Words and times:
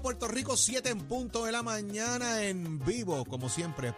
Puerto 0.00 0.28
Rico, 0.28 0.56
7 0.56 0.88
en 0.88 1.00
punto 1.00 1.44
de 1.44 1.52
la 1.52 1.62
mañana 1.62 2.42
en 2.44 2.78
vivo, 2.84 3.24
como 3.24 3.48
siempre, 3.48 3.94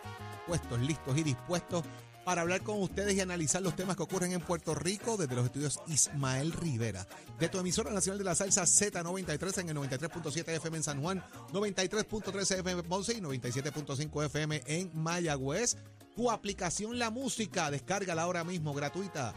puestos, 0.46 0.80
listos 0.80 1.16
y 1.16 1.22
dispuestos 1.22 1.84
para 2.24 2.42
hablar 2.42 2.62
con 2.62 2.80
ustedes 2.80 3.14
y 3.14 3.20
analizar 3.20 3.62
los 3.62 3.76
temas 3.76 3.96
que 3.96 4.02
ocurren 4.02 4.32
en 4.32 4.40
Puerto 4.40 4.74
Rico 4.74 5.16
desde 5.16 5.34
los 5.34 5.44
estudios 5.44 5.80
Ismael 5.86 6.52
Rivera. 6.52 7.06
De 7.38 7.48
tu 7.48 7.58
emisora 7.58 7.90
nacional 7.90 8.18
de 8.18 8.24
la 8.24 8.34
salsa 8.34 8.62
Z93 8.62 9.60
en 9.60 9.68
el 9.70 9.76
93.7 9.76 10.48
FM 10.48 10.76
en 10.76 10.82
San 10.82 11.00
Juan, 11.00 11.22
93.3 11.52 12.40
FM 12.40 12.70
en 12.72 12.88
Ponce 12.88 13.14
y 13.14 13.20
97.5 13.20 14.24
FM 14.26 14.62
en 14.66 14.90
Mayagüez. 14.94 15.76
Tu 16.16 16.30
aplicación 16.30 16.98
La 16.98 17.10
Música, 17.10 17.70
descárgala 17.70 18.22
ahora 18.22 18.44
mismo, 18.44 18.74
gratuita. 18.74 19.34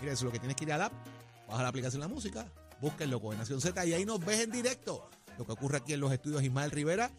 Mira, 0.00 0.12
eso 0.12 0.20
es 0.20 0.24
lo 0.24 0.32
que 0.32 0.38
tienes 0.38 0.56
que 0.56 0.64
ir 0.64 0.72
a 0.72 0.78
la 0.78 0.92
baja 1.48 1.62
la 1.62 1.68
aplicación 1.68 2.00
La 2.00 2.08
Música, 2.08 2.46
búsquenlo 2.80 3.20
Nación 3.34 3.60
Z 3.60 3.86
y 3.86 3.92
ahí 3.92 4.04
nos 4.04 4.24
ves 4.24 4.40
en 4.40 4.50
directo 4.50 5.08
lo 5.38 5.44
que 5.44 5.52
ocurre 5.52 5.78
aquí 5.78 5.92
en 5.92 6.00
los 6.00 6.12
estudios 6.12 6.42
Ismael 6.42 6.70
Rivera 6.70 7.10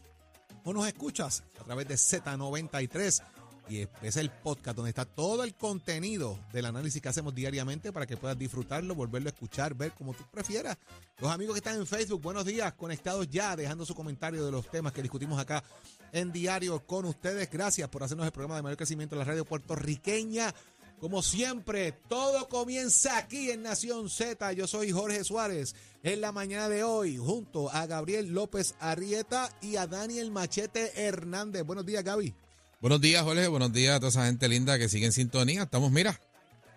o 0.63 0.73
nos 0.73 0.87
escuchas 0.87 1.43
a 1.59 1.63
través 1.63 1.87
de 1.87 1.95
Z93 1.95 3.21
y 3.67 3.87
es 4.01 4.17
el 4.17 4.29
podcast 4.29 4.75
donde 4.75 4.89
está 4.89 5.05
todo 5.05 5.43
el 5.43 5.55
contenido 5.55 6.37
del 6.53 6.65
análisis 6.65 7.01
que 7.01 7.09
hacemos 7.09 7.33
diariamente 7.33 7.91
para 7.91 8.05
que 8.05 8.15
puedas 8.15 8.37
disfrutarlo, 8.37 8.93
volverlo 8.93 9.29
a 9.29 9.31
escuchar, 9.31 9.73
ver 9.73 9.91
como 9.93 10.13
tú 10.13 10.23
prefieras. 10.31 10.77
Los 11.19 11.31
amigos 11.31 11.55
que 11.55 11.59
están 11.59 11.77
en 11.77 11.87
Facebook, 11.87 12.21
buenos 12.21 12.45
días, 12.45 12.73
conectados 12.73 13.27
ya, 13.29 13.55
dejando 13.55 13.85
su 13.85 13.95
comentario 13.95 14.45
de 14.45 14.51
los 14.51 14.69
temas 14.69 14.93
que 14.93 15.01
discutimos 15.01 15.39
acá 15.39 15.63
en 16.11 16.31
diario 16.31 16.79
con 16.85 17.05
ustedes. 17.05 17.49
Gracias 17.49 17.89
por 17.89 18.03
hacernos 18.03 18.27
el 18.27 18.31
programa 18.31 18.57
de 18.57 18.61
mayor 18.61 18.77
crecimiento 18.77 19.15
de 19.15 19.19
la 19.19 19.25
radio 19.25 19.45
puertorriqueña. 19.45 20.53
Como 20.99 21.21
siempre, 21.21 21.91
todo 21.91 22.47
comienza 22.47 23.17
aquí 23.17 23.51
en 23.51 23.63
Nación 23.63 24.09
Z. 24.09 24.53
Yo 24.53 24.67
soy 24.67 24.91
Jorge 24.91 25.23
Suárez. 25.23 25.75
En 26.03 26.21
la 26.21 26.31
mañana 26.31 26.69
de 26.69 26.83
hoy, 26.83 27.17
junto 27.17 27.69
a 27.71 27.85
Gabriel 27.85 28.33
López 28.33 28.75
Arrieta 28.79 29.49
y 29.61 29.75
a 29.75 29.87
Daniel 29.87 30.31
Machete 30.31 31.03
Hernández. 31.05 31.63
Buenos 31.63 31.85
días, 31.85 32.03
Gaby. 32.03 32.33
Buenos 32.79 33.01
días, 33.01 33.23
Jorge. 33.23 33.47
Buenos 33.47 33.73
días 33.73 33.95
a 33.95 33.99
toda 33.99 34.09
esa 34.09 34.25
gente 34.25 34.47
linda 34.47 34.77
que 34.77 34.89
sigue 34.89 35.07
en 35.07 35.11
sintonía. 35.11 35.63
Estamos, 35.63 35.91
mira, 35.91 36.19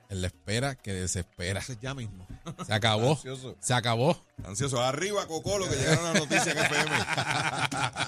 en 0.08 0.22
la 0.22 0.28
espera 0.28 0.74
que 0.74 0.92
desespera. 0.94 1.62
ya 1.80 1.94
mismo. 1.94 2.26
Se 2.66 2.72
acabó. 2.72 3.20
Se 3.60 3.74
acabó. 3.74 4.18
Ansioso. 4.44 4.82
Arriba, 4.82 5.26
Cocolo, 5.26 5.68
que 5.68 5.76
llegaron 5.76 6.04
las 6.04 6.14
noticias 6.14 6.46
en 6.48 6.58
FM. 6.58 6.90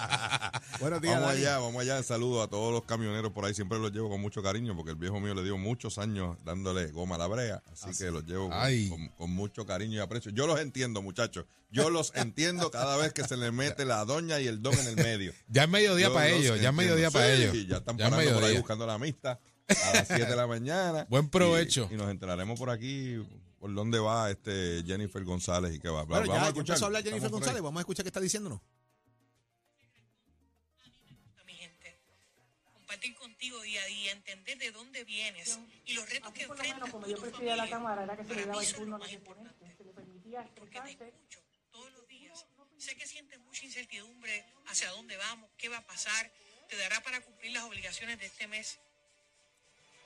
Buenos 0.81 1.03
días. 1.03 1.21
Vamos 1.21 1.31
allá, 1.31 1.59
vamos 1.59 1.83
allá. 1.83 2.03
Saludo 2.03 2.43
a 2.43 2.49
todos 2.49 2.73
los 2.73 2.85
camioneros 2.85 3.33
por 3.33 3.45
ahí. 3.45 3.53
Siempre 3.53 3.79
los 3.79 3.93
llevo 3.93 4.09
con 4.09 4.19
mucho 4.19 4.43
cariño 4.43 4.75
porque 4.75 4.93
el 4.93 4.97
viejo 4.97 5.21
mío 5.21 5.35
le 5.35 5.43
dio 5.43 5.59
muchos 5.59 5.99
años 5.99 6.39
dándole 6.43 6.87
goma 6.87 7.17
a 7.17 7.19
la 7.19 7.27
brea. 7.27 7.63
Así, 7.71 7.91
que 8.03 8.11
los 8.11 8.25
llevo 8.25 8.49
con, 8.49 9.09
con, 9.19 9.31
mucho 9.31 9.67
cariño 9.67 9.97
y 9.97 9.99
aprecio. 9.99 10.33
Yo 10.33 10.47
los 10.47 10.59
entiendo, 10.59 11.03
muchachos. 11.03 11.45
Yo 11.71 11.91
los 11.91 12.13
entiendo 12.17 12.71
cada 12.71 12.97
vez 12.97 13.13
que 13.13 13.25
se 13.25 13.37
le 13.37 13.53
mete 13.53 13.85
la 13.85 14.07
doña 14.07 14.41
y 14.41 14.47
el 14.47 14.63
don 14.63 14.73
en 14.73 14.87
el 14.87 14.97
medio. 14.97 15.35
ya 15.49 15.65
es 15.65 15.69
mediodía 15.69 16.11
para 16.15 16.29
ellos. 16.29 16.59
Ya 16.59 16.71
es 16.71 16.75
mediodía 16.75 17.11
para 17.11 17.31
ellos. 17.31 17.55
ya 17.69 17.77
están 17.77 17.99
parando 17.99 18.33
por 18.33 18.45
ahí 18.45 18.57
buscando 18.57 18.87
la 18.87 18.95
amistad 18.95 19.39
a 19.69 19.95
las 19.95 20.09
7 20.09 20.25
de 20.25 20.37
la 20.37 20.47
mañana. 20.47 21.07
Buen 21.11 21.29
provecho. 21.29 21.91
Y, 21.93 21.97
nos 21.97 22.11
enteraremos 22.11 22.59
por 22.59 22.71
aquí 22.71 23.23
por 23.59 23.75
dónde 23.75 23.99
va 23.99 24.31
este 24.31 24.83
Jennifer 24.87 25.23
González 25.25 25.75
y 25.75 25.79
qué 25.79 25.91
va. 25.91 26.05
vamos 26.05 26.31
a 26.31 26.49
escuchar. 26.49 26.83
a 26.83 26.87
hablar 26.87 27.03
Jennifer 27.05 27.29
González, 27.29 27.61
vamos 27.61 27.79
a 27.79 27.83
escuchar 27.83 28.05
qué 28.05 28.09
está 28.09 28.21
diciéndonos. 28.21 28.61
Entender 34.33 34.59
de 34.59 34.71
dónde 34.73 35.05
vienes 35.05 35.59
y 35.85 35.95
los 35.95 36.09
retos 36.09 36.33
que 36.33 36.45
enfrentas. 36.45 36.91
Como 36.91 37.07
yo 37.07 37.17
presidía 37.17 37.57
la 37.57 37.69
Cámara, 37.69 38.05
era 38.05 38.17
que 38.17 38.25
se 38.25 38.35
le 38.35 38.47
daba 38.47 38.63
el 38.63 38.75
turno 38.75 38.97
a 38.97 39.07
se 39.07 39.85
le 39.85 39.93
permitía 39.93 40.49
Porque 40.55 40.81
te 40.81 41.09
escucho 41.09 41.41
todos 41.71 41.93
los 41.93 42.07
días. 42.09 42.47
Sé 42.79 42.97
que 42.97 43.07
sientes 43.07 43.39
mucha 43.41 43.65
incertidumbre 43.65 44.45
hacia 44.67 44.91
dónde 44.91 45.17
vamos, 45.17 45.51
qué 45.59 45.69
va 45.69 45.79
a 45.79 45.87
pasar, 45.87 46.31
te 46.69 46.77
dará 46.77 47.03
para 47.03 47.21
cumplir 47.21 47.53
las 47.53 47.65
obligaciones 47.65 48.19
de 48.19 48.27
este 48.27 48.47
mes 48.47 48.79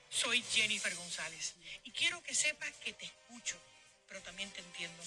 soy 0.09 0.41
Jennifer 0.43 0.95
González 0.95 1.55
y 1.83 1.91
quiero 1.91 2.21
que 2.23 2.33
sepas 2.33 2.71
que 2.83 2.93
te 2.93 3.05
escucho, 3.05 3.57
pero 4.07 4.21
también 4.21 4.49
te 4.51 4.61
entiendo. 4.61 5.03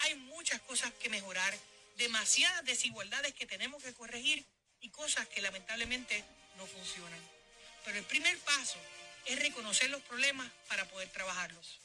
Hay 0.00 0.14
muchas 0.14 0.60
cosas 0.62 0.92
que 1.00 1.08
mejorar, 1.08 1.54
demasiadas 1.96 2.64
desigualdades 2.64 3.32
que 3.34 3.46
tenemos 3.46 3.82
que 3.82 3.94
corregir 3.94 4.44
y 4.80 4.90
cosas 4.90 5.26
que 5.28 5.40
lamentablemente 5.40 6.22
no 6.56 6.66
funcionan. 6.66 7.35
Pero 7.86 7.98
el 7.98 8.04
primer 8.04 8.36
paso 8.40 8.78
es 9.24 9.38
reconocer 9.38 9.88
los 9.90 10.02
problemas 10.02 10.50
para 10.68 10.84
poder 10.88 11.08
trabajarlos. 11.10 11.78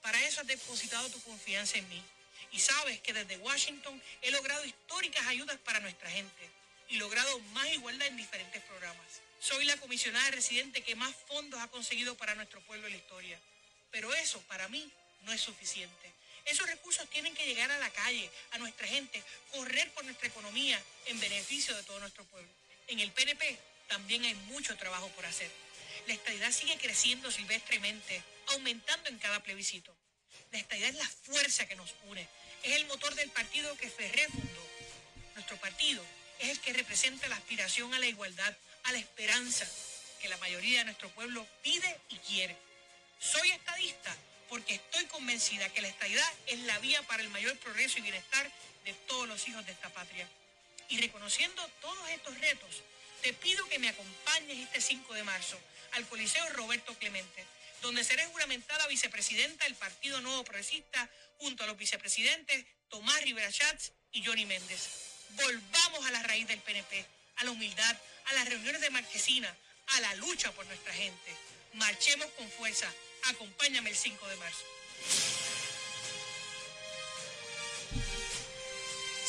Para 0.00 0.20
eso 0.26 0.40
has 0.40 0.46
depositado 0.46 1.08
tu 1.10 1.20
confianza 1.22 1.76
en 1.76 1.88
mí. 1.90 2.02
Y 2.52 2.58
sabes 2.58 3.00
que 3.00 3.12
desde 3.12 3.36
Washington 3.36 4.02
he 4.22 4.30
logrado 4.30 4.64
históricas 4.64 5.26
ayudas 5.26 5.58
para 5.58 5.80
nuestra 5.80 6.10
gente 6.10 6.50
y 6.88 6.96
logrado 6.96 7.38
más 7.54 7.70
igualdad 7.72 8.08
en 8.08 8.16
diferentes 8.16 8.62
programas. 8.62 9.06
Soy 9.40 9.66
la 9.66 9.76
comisionada 9.76 10.30
residente 10.30 10.82
que 10.82 10.96
más 10.96 11.14
fondos 11.28 11.60
ha 11.60 11.68
conseguido 11.68 12.16
para 12.16 12.34
nuestro 12.34 12.60
pueblo 12.62 12.86
en 12.86 12.94
la 12.94 12.98
historia. 12.98 13.38
Pero 13.90 14.12
eso, 14.14 14.40
para 14.48 14.68
mí, 14.68 14.90
no 15.24 15.32
es 15.32 15.40
suficiente. 15.40 16.12
Esos 16.46 16.66
recursos 16.66 17.08
tienen 17.10 17.34
que 17.34 17.46
llegar 17.46 17.70
a 17.70 17.78
la 17.78 17.90
calle, 17.90 18.30
a 18.52 18.58
nuestra 18.58 18.86
gente, 18.86 19.22
correr 19.50 19.90
por 19.92 20.04
nuestra 20.04 20.28
economía 20.28 20.82
en 21.06 21.20
beneficio 21.20 21.76
de 21.76 21.82
todo 21.82 22.00
nuestro 22.00 22.24
pueblo. 22.24 22.50
En 22.88 23.00
el 23.00 23.12
PNP 23.12 23.58
también 23.88 24.24
hay 24.24 24.34
mucho 24.34 24.76
trabajo 24.76 25.08
por 25.10 25.26
hacer. 25.26 25.50
La 26.06 26.14
estadidad 26.14 26.50
sigue 26.52 26.76
creciendo 26.78 27.30
silvestremente, 27.30 28.22
aumentando 28.48 29.08
en 29.08 29.18
cada 29.18 29.42
plebiscito. 29.42 29.94
La 30.50 30.58
estadidad 30.58 30.90
es 30.90 30.96
la 30.96 31.08
fuerza 31.08 31.66
que 31.66 31.76
nos 31.76 31.94
une, 32.04 32.26
es 32.62 32.76
el 32.76 32.86
motor 32.86 33.14
del 33.14 33.30
partido 33.30 33.76
que 33.76 33.90
Ferrer 33.90 34.30
fundó. 34.30 34.66
Nuestro 35.34 35.56
partido 35.58 36.04
es 36.38 36.50
el 36.50 36.60
que 36.60 36.72
representa 36.72 37.28
la 37.28 37.36
aspiración 37.36 37.94
a 37.94 37.98
la 37.98 38.06
igualdad, 38.06 38.56
a 38.84 38.92
la 38.92 38.98
esperanza 38.98 39.66
que 40.20 40.28
la 40.28 40.36
mayoría 40.38 40.80
de 40.80 40.84
nuestro 40.86 41.08
pueblo 41.10 41.46
pide 41.62 42.00
y 42.08 42.16
quiere. 42.18 42.56
Soy 43.18 43.50
estadista 43.50 44.16
porque 44.48 44.74
estoy 44.74 45.06
convencida 45.06 45.68
que 45.70 45.80
la 45.80 45.88
estadidad 45.88 46.30
es 46.46 46.58
la 46.60 46.78
vía 46.80 47.02
para 47.04 47.22
el 47.22 47.30
mayor 47.30 47.56
progreso 47.58 47.98
y 47.98 48.02
bienestar 48.02 48.50
de 48.84 48.92
todos 49.08 49.26
los 49.26 49.48
hijos 49.48 49.64
de 49.64 49.72
esta 49.72 49.88
patria. 49.90 50.28
Y 50.88 51.00
reconociendo 51.00 51.66
todos 51.80 52.08
estos 52.10 52.38
retos, 52.38 52.82
te 53.22 53.32
pido 53.32 53.64
que 53.68 53.78
me 53.78 53.88
acompañes 53.88 54.58
este 54.58 54.80
5 54.80 55.14
de 55.14 55.22
marzo 55.22 55.58
al 55.92 56.06
Coliseo 56.08 56.48
Roberto 56.50 56.92
Clemente, 56.98 57.46
donde 57.80 58.04
seré 58.04 58.26
juramentada 58.26 58.86
vicepresidenta 58.88 59.64
del 59.64 59.76
Partido 59.76 60.20
Nuevo 60.20 60.44
Progresista 60.44 61.08
junto 61.38 61.62
a 61.62 61.66
los 61.68 61.76
vicepresidentes 61.76 62.64
Tomás 62.88 63.22
Rivera 63.22 63.50
Schatz 63.50 63.92
y 64.10 64.24
Johnny 64.24 64.44
Méndez. 64.44 64.88
Volvamos 65.30 66.04
a 66.06 66.10
la 66.10 66.22
raíz 66.24 66.48
del 66.48 66.60
PNP, 66.60 67.06
a 67.36 67.44
la 67.44 67.52
humildad, 67.52 67.96
a 68.26 68.32
las 68.34 68.48
reuniones 68.48 68.80
de 68.80 68.90
Marquesina, 68.90 69.56
a 69.86 70.00
la 70.00 70.14
lucha 70.16 70.50
por 70.52 70.66
nuestra 70.66 70.92
gente. 70.92 71.36
Marchemos 71.74 72.26
con 72.32 72.50
fuerza. 72.50 72.92
Acompáñame 73.24 73.90
el 73.90 73.96
5 73.96 74.28
de 74.28 74.36
marzo. 74.36 74.64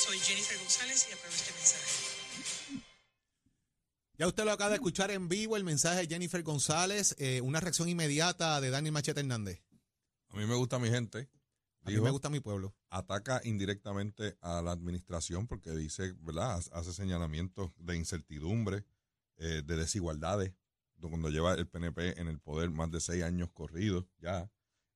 Soy 0.03 0.19
Jennifer 0.19 0.57
González 0.57 1.07
y 1.09 1.13
apruebo 1.13 1.35
este 1.35 1.53
mensaje. 1.53 2.12
Ya 4.23 4.27
usted 4.27 4.45
lo 4.45 4.53
acaba 4.53 4.69
de 4.69 4.75
escuchar 4.75 5.11
en 5.11 5.27
vivo 5.27 5.57
el 5.57 5.65
mensaje 5.65 5.99
de 5.99 6.07
Jennifer 6.07 6.41
González, 6.43 7.13
eh, 7.19 7.41
una 7.41 7.59
reacción 7.59 7.89
inmediata 7.89 8.61
de 8.61 8.69
Daniel 8.69 8.93
Machete 8.93 9.19
Hernández. 9.19 9.61
A 10.29 10.37
mí 10.37 10.45
me 10.45 10.55
gusta 10.55 10.79
mi 10.79 10.87
gente. 10.89 11.29
a 11.81 11.89
mí 11.89 11.99
me 11.99 12.09
gusta 12.09 12.29
mi 12.29 12.39
pueblo. 12.39 12.73
Ataca 12.89 13.41
indirectamente 13.43 14.37
a 14.39 14.61
la 14.61 14.71
administración 14.71 15.45
porque 15.45 15.71
dice, 15.71 16.13
¿verdad? 16.21 16.63
Hace 16.71 16.93
señalamientos 16.93 17.73
de 17.75 17.97
incertidumbre, 17.97 18.85
eh, 19.35 19.61
de 19.61 19.75
desigualdades, 19.75 20.53
cuando 21.01 21.29
lleva 21.29 21.55
el 21.55 21.67
PNP 21.67 22.17
en 22.21 22.29
el 22.29 22.39
poder 22.39 22.71
más 22.71 22.89
de 22.91 23.01
seis 23.01 23.23
años 23.25 23.49
corridos 23.51 24.05
ya. 24.19 24.49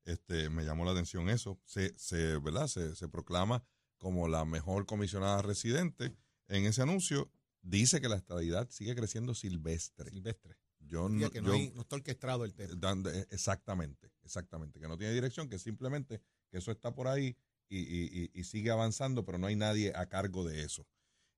Este, 0.06 0.50
me 0.50 0.64
llamó 0.64 0.86
la 0.86 0.92
atención 0.92 1.28
eso. 1.28 1.60
Se, 1.66 1.94
se, 1.98 2.38
¿verdad? 2.38 2.68
Se, 2.68 2.96
se 2.96 3.10
proclama 3.10 3.62
como 3.98 4.30
la 4.30 4.46
mejor 4.46 4.86
comisionada 4.86 5.42
residente. 5.42 6.16
En 6.48 6.66
ese 6.66 6.82
anuncio 6.82 7.30
dice 7.62 8.02
que 8.02 8.10
la 8.10 8.16
estabilidad 8.18 8.70
sigue 8.70 8.96
creciendo 8.96 9.34
silvestre. 9.34 10.10
Silvestre. 10.10 10.58
Yo 10.80 11.10
no, 11.10 11.30
que 11.30 11.42
no, 11.42 11.54
está 11.54 11.96
orquestado 11.96 12.46
el 12.46 12.54
tema. 12.54 12.74
Eh, 13.12 13.28
exactamente, 13.32 14.12
exactamente. 14.24 14.80
Que 14.80 14.88
no 14.88 14.98
tiene 14.98 15.14
dirección, 15.14 15.50
que 15.50 15.60
simplemente 15.60 16.22
que 16.50 16.60
eso 16.60 16.72
está 16.72 16.94
por 16.94 17.08
ahí 17.08 17.36
y, 17.70 17.80
y, 17.80 18.32
y, 18.34 18.44
sigue 18.46 18.72
avanzando, 18.72 19.26
pero 19.26 19.38
no 19.38 19.48
hay 19.48 19.58
nadie 19.58 19.92
a 19.96 20.08
cargo 20.08 20.46
de 20.46 20.64
eso. 20.64 20.88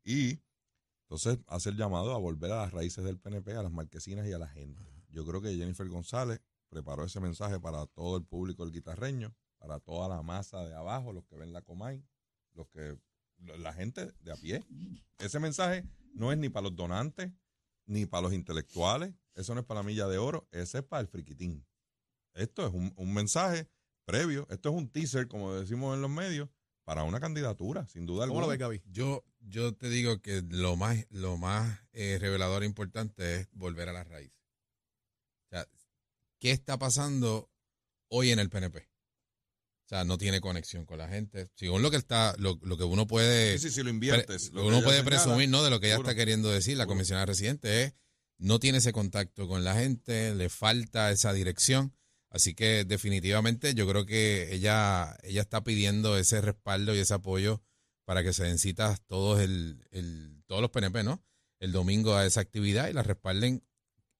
Y 0.03 0.39
entonces 1.03 1.39
hace 1.47 1.69
el 1.69 1.77
llamado 1.77 2.13
a 2.13 2.19
volver 2.19 2.51
a 2.51 2.57
las 2.57 2.71
raíces 2.71 3.03
del 3.03 3.17
PNP, 3.17 3.53
a 3.55 3.63
las 3.63 3.71
marquesinas 3.71 4.27
y 4.27 4.33
a 4.33 4.37
la 4.37 4.47
gente. 4.47 4.83
Yo 5.09 5.25
creo 5.25 5.41
que 5.41 5.55
Jennifer 5.55 5.87
González 5.89 6.39
preparó 6.69 7.03
ese 7.03 7.19
mensaje 7.19 7.59
para 7.59 7.87
todo 7.87 8.17
el 8.17 8.23
público 8.23 8.63
del 8.63 8.73
guitarreño, 8.73 9.35
para 9.57 9.79
toda 9.79 10.07
la 10.07 10.21
masa 10.21 10.63
de 10.65 10.75
abajo, 10.75 11.11
los 11.11 11.25
que 11.25 11.35
ven 11.35 11.51
la 11.51 11.63
Comay, 11.63 12.05
los 12.53 12.67
que 12.69 12.95
la 13.39 13.73
gente 13.73 14.13
de 14.21 14.31
a 14.31 14.35
pie. 14.35 14.63
Ese 15.17 15.39
mensaje 15.39 15.83
no 16.13 16.31
es 16.31 16.37
ni 16.37 16.49
para 16.49 16.65
los 16.65 16.75
donantes, 16.75 17.31
ni 17.85 18.05
para 18.05 18.23
los 18.23 18.33
intelectuales, 18.33 19.13
eso 19.35 19.53
no 19.53 19.61
es 19.61 19.65
para 19.65 19.81
la 19.81 19.85
milla 19.85 20.07
de 20.07 20.17
oro, 20.17 20.47
ese 20.51 20.79
es 20.79 20.83
para 20.83 21.01
el 21.01 21.07
friquitín. 21.07 21.65
Esto 22.33 22.65
es 22.65 22.73
un, 22.73 22.93
un 22.95 23.13
mensaje 23.13 23.67
previo, 24.05 24.47
esto 24.49 24.69
es 24.69 24.75
un 24.75 24.89
teaser, 24.89 25.27
como 25.27 25.53
decimos 25.53 25.95
en 25.95 26.01
los 26.01 26.11
medios, 26.11 26.49
para 26.83 27.03
una 27.03 27.19
candidatura, 27.19 27.87
sin 27.87 28.05
duda 28.05 28.23
alguna. 28.23 28.41
¿Cómo 28.41 28.47
lo 28.47 28.49
ves, 28.49 28.59
Gaby? 28.59 28.81
Yo 28.91 29.23
yo 29.41 29.73
te 29.73 29.89
digo 29.89 30.21
que 30.21 30.43
lo 30.49 30.75
más, 30.75 31.05
lo 31.09 31.37
más 31.37 31.79
eh, 31.93 32.17
revelador 32.19 32.63
e 32.63 32.65
importante 32.65 33.35
es 33.35 33.47
volver 33.51 33.89
a 33.89 33.93
la 33.93 34.03
raíz. 34.03 34.31
O 35.45 35.49
sea, 35.49 35.67
¿qué 36.39 36.51
está 36.51 36.77
pasando 36.77 37.49
hoy 38.09 38.31
en 38.31 38.39
el 38.39 38.49
PNP? 38.49 38.88
O 39.91 39.95
sea, 39.95 40.05
no 40.05 40.19
tiene 40.19 40.39
conexión 40.39 40.85
con 40.85 40.99
la 40.99 41.07
gente. 41.07 41.47
Según 41.55 41.81
lo 41.81 41.89
que 41.89 41.97
está, 41.97 42.35
lo, 42.37 42.59
lo 42.61 42.77
que 42.77 42.83
uno 42.83 43.07
puede, 43.07 43.57
Sí, 43.57 43.69
sí, 43.69 43.73
si 43.75 43.83
lo 43.83 43.89
inviertes. 43.89 44.51
lo 44.51 44.61
que 44.61 44.67
uno 44.67 44.83
puede 44.83 45.03
presumir, 45.03 45.49
¿no? 45.49 45.63
De 45.63 45.71
lo 45.71 45.79
que 45.79 45.87
ella 45.87 45.95
seguro. 45.95 46.09
está 46.09 46.15
queriendo 46.15 46.49
decir, 46.49 46.77
la 46.77 46.83
Seguro. 46.83 46.95
comisionada 46.95 47.25
residente 47.25 47.83
es 47.83 47.93
no 48.37 48.59
tiene 48.59 48.77
ese 48.77 48.93
contacto 48.93 49.47
con 49.47 49.63
la 49.63 49.73
gente, 49.75 50.35
le 50.35 50.49
falta 50.49 51.09
esa 51.11 51.33
dirección. 51.33 51.95
Así 52.29 52.53
que 52.53 52.85
definitivamente 52.85 53.73
yo 53.73 53.87
creo 53.87 54.05
que 54.05 54.53
ella, 54.53 55.17
ella 55.23 55.41
está 55.41 55.63
pidiendo 55.63 56.15
ese 56.19 56.39
respaldo 56.39 56.93
y 56.95 56.99
ese 56.99 57.15
apoyo 57.15 57.63
para 58.05 58.23
que 58.23 58.31
se 58.31 58.43
den 58.43 58.59
citas 58.59 59.01
todos 59.07 59.39
el, 59.41 59.87
el, 59.89 60.43
todos 60.45 60.61
los 60.61 60.69
PNP, 60.69 61.03
¿no? 61.03 61.23
El 61.59 61.71
domingo 61.71 62.15
a 62.15 62.27
esa 62.27 62.41
actividad 62.41 62.89
y 62.89 62.93
la 62.93 63.01
respalden. 63.01 63.63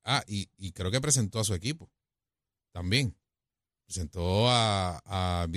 Ah, 0.04 0.24
y, 0.27 0.50
y 0.57 0.72
creo 0.72 0.89
que 0.89 1.00
presentó 1.00 1.39
a 1.39 1.44
su 1.44 1.54
equipo 1.54 1.92
también. 2.74 3.15
Presentó 3.89 4.47
a, 4.51 5.01
a, 5.03 5.47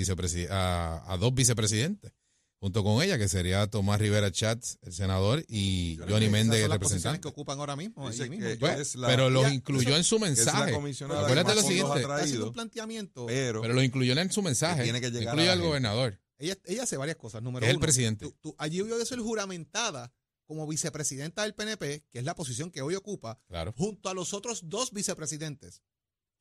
a, 0.49 1.13
a 1.13 1.17
dos 1.17 1.33
vicepresidentes 1.35 2.11
junto 2.59 2.83
con 2.83 3.03
ella, 3.03 3.19
que 3.19 3.27
sería 3.27 3.67
Tomás 3.67 3.99
Rivera 3.99 4.31
Chats, 4.31 4.79
el 4.81 4.91
senador, 4.93 5.43
y 5.47 5.99
Johnny 6.09 6.29
Méndez, 6.29 6.61
son 6.61 6.63
el 6.63 6.69
las 6.69 6.79
posiciones 6.79 7.03
representante. 7.19 7.21
que 7.21 7.27
ocupan 7.27 7.59
ahora 7.59 7.75
mismo. 7.75 8.07
Allí 8.07 8.39
la- 8.95 9.07
pero 9.07 9.29
los 9.29 9.51
incluyó 9.51 9.95
en 9.97 10.03
su 10.03 10.17
mensaje. 10.17 10.73
Acuérdate 10.73 11.53
lo 11.55 11.61
siguiente. 11.61 12.01
traído, 12.01 12.47
un 12.47 12.53
planteamiento. 12.53 13.25
pero 13.27 13.61
Pero 13.61 13.73
lo 13.75 13.83
incluyó 13.83 14.17
en 14.17 14.31
su 14.31 14.41
mensaje. 14.41 14.81
tiene 14.83 14.99
que 14.99 15.11
llegar 15.11 15.27
a 15.27 15.31
incluyó 15.33 15.45
la 15.45 15.51
al 15.51 15.57
gente. 15.59 15.67
gobernador. 15.67 16.19
Ella, 16.39 16.57
ella 16.65 16.83
hace 16.83 16.97
varias 16.97 17.17
cosas. 17.17 17.43
Número 17.43 17.65
es 17.65 17.69
el 17.69 17.75
uno, 17.75 17.81
presidente. 17.83 18.25
tú- 18.25 18.35
tú- 18.41 18.55
allí 18.57 18.81
ser 19.05 19.19
juramentada 19.19 20.11
como 20.47 20.65
vicepresidenta 20.65 21.43
del 21.43 21.53
PNP, 21.53 22.05
que 22.11 22.19
es 22.19 22.23
la 22.25 22.33
posición 22.33 22.71
que 22.71 22.81
hoy 22.81 22.95
ocupa, 22.95 23.39
Claro. 23.47 23.73
junto 23.77 24.09
a 24.09 24.13
los 24.13 24.33
otros 24.33 24.61
dos 24.69 24.91
vicepresidentes, 24.91 25.81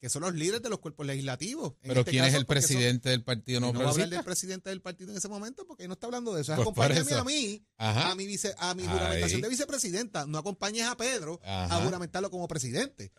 que 0.03 0.09
son 0.11 0.23
los 0.23 0.35
líderes 0.35 0.61
de 0.61 0.69
los 0.69 0.81
cuerpos 0.81 1.07
legislativos. 1.07 1.75
Pero 1.81 2.01
este 2.01 2.11
¿quién 2.11 2.25
es 2.25 2.35
el 2.35 2.41
son- 2.41 2.47
presidente 2.47 3.09
del 3.11 3.23
Partido 3.23 3.61
No 3.61 3.73
no 3.73 3.79
va 3.79 3.87
a 3.87 3.91
hablar 3.93 4.09
del 4.09 4.25
presidente 4.25 4.69
del 4.69 4.83
partido 4.83 5.13
en 5.13 5.17
ese 5.17 5.29
momento 5.29 5.65
porque 5.65 5.87
no 5.87 5.95
está 5.95 6.07
hablando 6.09 6.35
de 6.35 6.43
eso. 6.43 6.53
Es 6.53 6.57
Pues 6.57 6.63
acompáñame 6.67 7.15
a 7.15 7.23
mí, 7.23 7.65
Ajá. 7.77 8.11
a 8.11 8.15
mi, 8.17 8.27
vice, 8.27 8.53
a 8.59 8.75
mi 8.75 8.83
Ahí. 8.83 8.89
juramentación 8.89 9.41
de 9.43 9.49
vicepresidenta. 9.49 10.27
No 10.27 10.39
acompañes 10.39 10.89
a 10.89 10.97
Pedro 10.97 11.39
Ajá. 11.45 11.77
a 11.77 11.85
juramentarlo 11.85 12.33
como 12.33 12.49
presidente. 12.49 13.13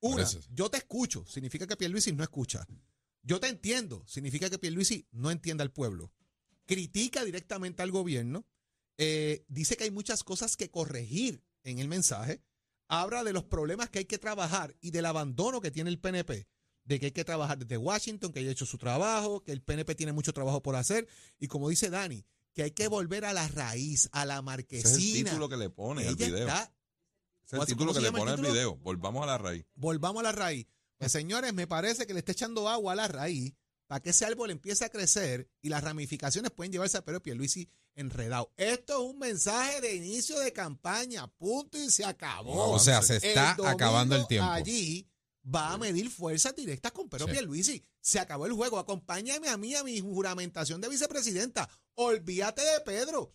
Una, 0.00 0.28
yo 0.50 0.70
te 0.70 0.76
escucho, 0.76 1.24
significa 1.26 1.66
que 1.66 1.76
Pierluisi 1.76 2.12
no 2.12 2.22
escucha. 2.22 2.66
Yo 3.22 3.40
te 3.40 3.48
entiendo, 3.48 4.04
significa 4.06 4.50
que 4.50 4.58
Pierluisi 4.58 5.06
no 5.12 5.30
entiende 5.30 5.62
al 5.62 5.72
pueblo. 5.72 6.12
Critica 6.66 7.24
directamente 7.24 7.82
al 7.82 7.90
gobierno, 7.90 8.46
eh, 8.98 9.44
dice 9.48 9.78
que 9.78 9.84
hay 9.84 9.90
muchas 9.90 10.22
cosas 10.22 10.56
que 10.58 10.70
corregir 10.70 11.42
en 11.64 11.78
el 11.78 11.88
mensaje, 11.88 12.42
habla 12.90 13.22
de 13.22 13.32
los 13.32 13.44
problemas 13.44 13.88
que 13.88 14.00
hay 14.00 14.04
que 14.04 14.18
trabajar 14.18 14.74
y 14.80 14.90
del 14.90 15.06
abandono 15.06 15.60
que 15.60 15.70
tiene 15.70 15.90
el 15.90 16.00
PNP, 16.00 16.48
de 16.84 16.98
que 16.98 17.06
hay 17.06 17.12
que 17.12 17.24
trabajar 17.24 17.56
desde 17.58 17.76
Washington, 17.76 18.32
que 18.32 18.40
haya 18.40 18.50
hecho 18.50 18.66
su 18.66 18.78
trabajo, 18.78 19.42
que 19.44 19.52
el 19.52 19.62
PNP 19.62 19.94
tiene 19.94 20.12
mucho 20.12 20.32
trabajo 20.32 20.60
por 20.60 20.74
hacer, 20.74 21.06
y 21.38 21.46
como 21.46 21.68
dice 21.68 21.88
Dani, 21.88 22.26
que 22.52 22.64
hay 22.64 22.72
que 22.72 22.88
volver 22.88 23.24
a 23.24 23.32
la 23.32 23.46
raíz, 23.46 24.08
a 24.12 24.24
la 24.26 24.34
ese 24.34 24.40
es 24.40 24.40
el 24.40 24.44
marquesina. 24.44 25.30
título 25.30 25.48
que 25.48 25.56
le 25.56 25.70
pone 25.70 26.06
al 26.08 26.16
video. 26.16 26.38
está 26.38 26.62
Ese 26.62 26.72
es 27.44 27.50
¿Cómo 27.50 27.62
el 27.62 27.68
título 27.68 27.94
que 27.94 28.00
le 28.00 28.10
pone 28.10 28.32
al 28.32 28.40
video. 28.40 28.76
Volvamos 28.78 29.22
a 29.22 29.26
la 29.26 29.38
raíz. 29.38 29.64
volvamos 29.76 30.20
a 30.20 30.24
la 30.24 30.32
raíz. 30.32 30.66
Pues 30.98 31.12
señores, 31.12 31.54
me 31.54 31.68
parece 31.68 32.06
que 32.08 32.12
le 32.12 32.18
está 32.18 32.32
echando 32.32 32.68
agua 32.68 32.92
a 32.92 32.96
la 32.96 33.06
raíz 33.08 33.54
para 33.90 34.00
que 34.00 34.10
ese 34.10 34.24
árbol 34.24 34.52
empiece 34.52 34.84
a 34.84 34.88
crecer 34.88 35.50
y 35.60 35.68
las 35.68 35.82
ramificaciones 35.82 36.52
pueden 36.52 36.70
llevarse 36.70 36.96
a 36.96 37.04
Pedro 37.04 37.20
Pierluisi 37.24 37.68
enredado. 37.96 38.52
Esto 38.56 38.92
es 38.92 39.10
un 39.14 39.18
mensaje 39.18 39.80
de 39.80 39.96
inicio 39.96 40.38
de 40.38 40.52
campaña, 40.52 41.26
punto 41.26 41.76
y 41.76 41.90
se 41.90 42.04
acabó. 42.04 42.70
O 42.70 42.78
sea, 42.78 43.02
se 43.02 43.16
El 43.16 43.24
está 43.24 43.54
domingo 43.56 43.66
acabando 43.74 44.14
el 44.14 44.28
tiempo. 44.28 44.48
Allí 44.48 45.10
va 45.44 45.72
a 45.72 45.76
medir 45.78 46.08
fuerzas 46.08 46.54
directas 46.54 46.92
con 46.92 47.08
Pedro 47.08 47.26
Sí. 47.26 47.32
Pierluisi. 47.32 47.84
Se 48.00 48.20
acabó 48.20 48.46
el 48.46 48.52
juego. 48.52 48.78
Acompáñame 48.78 49.48
a 49.48 49.56
mí 49.56 49.74
a 49.74 49.82
mi 49.82 49.98
juramentación 49.98 50.80
de 50.80 50.88
vicepresidenta. 50.88 51.68
Olvídate 51.96 52.62
de 52.62 52.80
Pedro. 52.82 53.34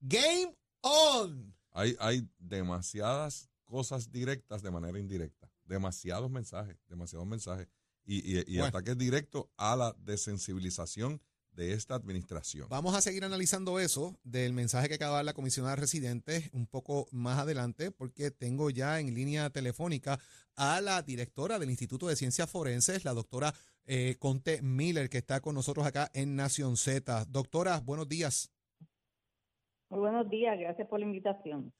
Game 0.00 0.56
on. 0.80 1.54
Hay, 1.72 1.94
hay 2.00 2.26
demasiadas 2.38 3.50
cosas 3.66 4.10
directas 4.10 4.62
de 4.62 4.70
manera 4.70 4.98
indirecta. 4.98 5.52
Demasiados 5.64 6.30
mensajes, 6.30 6.78
demasiados 6.88 7.26
mensajes. 7.26 7.68
Y, 8.04 8.16
y, 8.38 8.40
y 8.46 8.58
Bueno. 8.58 8.66
ataques 8.66 8.98
directos 8.98 9.46
a 9.56 9.76
la 9.76 9.94
desensibilización 9.98 11.20
de 11.52 11.72
esta 11.72 11.94
administración. 11.94 12.66
Vamos 12.70 12.94
a 12.94 13.02
seguir 13.02 13.24
analizando 13.24 13.78
eso 13.78 14.18
del 14.24 14.54
mensaje 14.54 14.88
que 14.88 14.94
acaba 14.94 15.12
de 15.12 15.16
dar 15.18 15.24
la 15.26 15.34
comisionada 15.34 15.76
residente 15.76 16.48
un 16.54 16.66
poco 16.66 17.06
más 17.12 17.38
adelante, 17.38 17.90
porque 17.90 18.30
tengo 18.30 18.70
ya 18.70 18.98
en 19.00 19.14
línea 19.14 19.50
telefónica 19.50 20.18
a 20.56 20.80
la 20.80 21.02
directora 21.02 21.58
del 21.58 21.68
Instituto 21.68 22.06
de 22.08 22.16
Ciencias 22.16 22.48
Forenses, 22.50 23.04
la 23.04 23.12
doctora 23.12 23.52
eh, 23.84 24.16
Conte 24.18 24.62
Miller, 24.62 25.10
que 25.10 25.18
está 25.18 25.40
con 25.40 25.54
nosotros 25.54 25.86
acá 25.86 26.10
en 26.14 26.36
Nación 26.36 26.76
Z. 26.78 27.26
Doctora, 27.26 27.80
buenos 27.80 28.08
días. 28.08 28.50
Muy 29.90 30.00
buenos 30.00 30.30
días, 30.30 30.58
gracias 30.58 30.88
por 30.88 31.00
la 31.00 31.06
invitación. 31.06 31.72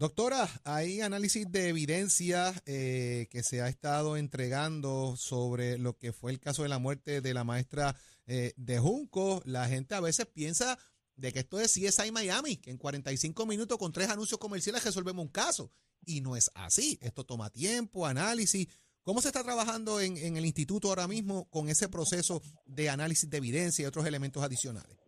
Doctora, 0.00 0.48
hay 0.64 1.02
análisis 1.02 1.52
de 1.52 1.68
evidencia 1.68 2.54
eh, 2.64 3.28
que 3.30 3.42
se 3.42 3.60
ha 3.60 3.68
estado 3.68 4.16
entregando 4.16 5.14
sobre 5.18 5.76
lo 5.76 5.98
que 5.98 6.14
fue 6.14 6.32
el 6.32 6.40
caso 6.40 6.62
de 6.62 6.70
la 6.70 6.78
muerte 6.78 7.20
de 7.20 7.34
la 7.34 7.44
maestra 7.44 7.94
eh, 8.26 8.54
de 8.56 8.78
Junco. 8.78 9.42
La 9.44 9.68
gente 9.68 9.94
a 9.94 10.00
veces 10.00 10.24
piensa 10.24 10.78
de 11.16 11.34
que 11.34 11.40
esto 11.40 11.60
es 11.60 11.74
CSI 11.74 12.12
Miami, 12.12 12.56
que 12.56 12.70
en 12.70 12.78
45 12.78 13.44
minutos 13.44 13.76
con 13.76 13.92
tres 13.92 14.08
anuncios 14.08 14.40
comerciales 14.40 14.84
resolvemos 14.84 15.22
un 15.22 15.30
caso. 15.30 15.70
Y 16.06 16.22
no 16.22 16.34
es 16.34 16.50
así. 16.54 16.98
Esto 17.02 17.26
toma 17.26 17.50
tiempo, 17.50 18.06
análisis. 18.06 18.68
¿Cómo 19.02 19.20
se 19.20 19.28
está 19.28 19.42
trabajando 19.44 20.00
en, 20.00 20.16
en 20.16 20.38
el 20.38 20.46
instituto 20.46 20.88
ahora 20.88 21.08
mismo 21.08 21.46
con 21.50 21.68
ese 21.68 21.90
proceso 21.90 22.40
de 22.64 22.88
análisis 22.88 23.28
de 23.28 23.36
evidencia 23.36 23.82
y 23.82 23.86
otros 23.86 24.06
elementos 24.06 24.42
adicionales? 24.42 24.99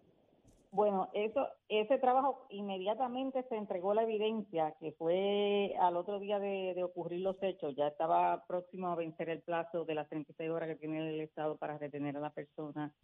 Bueno, 0.74 1.10
eso, 1.12 1.46
ese 1.68 1.98
trabajo 1.98 2.46
inmediatamente 2.48 3.42
se 3.50 3.56
entregó 3.56 3.92
la 3.92 4.04
evidencia 4.04 4.74
que 4.80 4.92
fue 4.92 5.74
al 5.78 5.96
otro 5.98 6.18
día 6.18 6.38
de, 6.38 6.72
de 6.74 6.82
ocurrir 6.82 7.20
los 7.20 7.36
hechos. 7.42 7.76
Ya 7.76 7.88
estaba 7.88 8.46
próximo 8.46 8.88
a 8.88 8.94
vencer 8.96 9.28
el 9.28 9.42
plazo 9.42 9.84
de 9.84 9.94
las 9.94 10.08
36 10.08 10.48
horas 10.50 10.70
que 10.70 10.76
tiene 10.76 11.10
el 11.10 11.20
Estado 11.20 11.58
para 11.58 11.76
retener 11.76 12.16
a 12.16 12.20
la 12.20 12.32
persona 12.32 12.94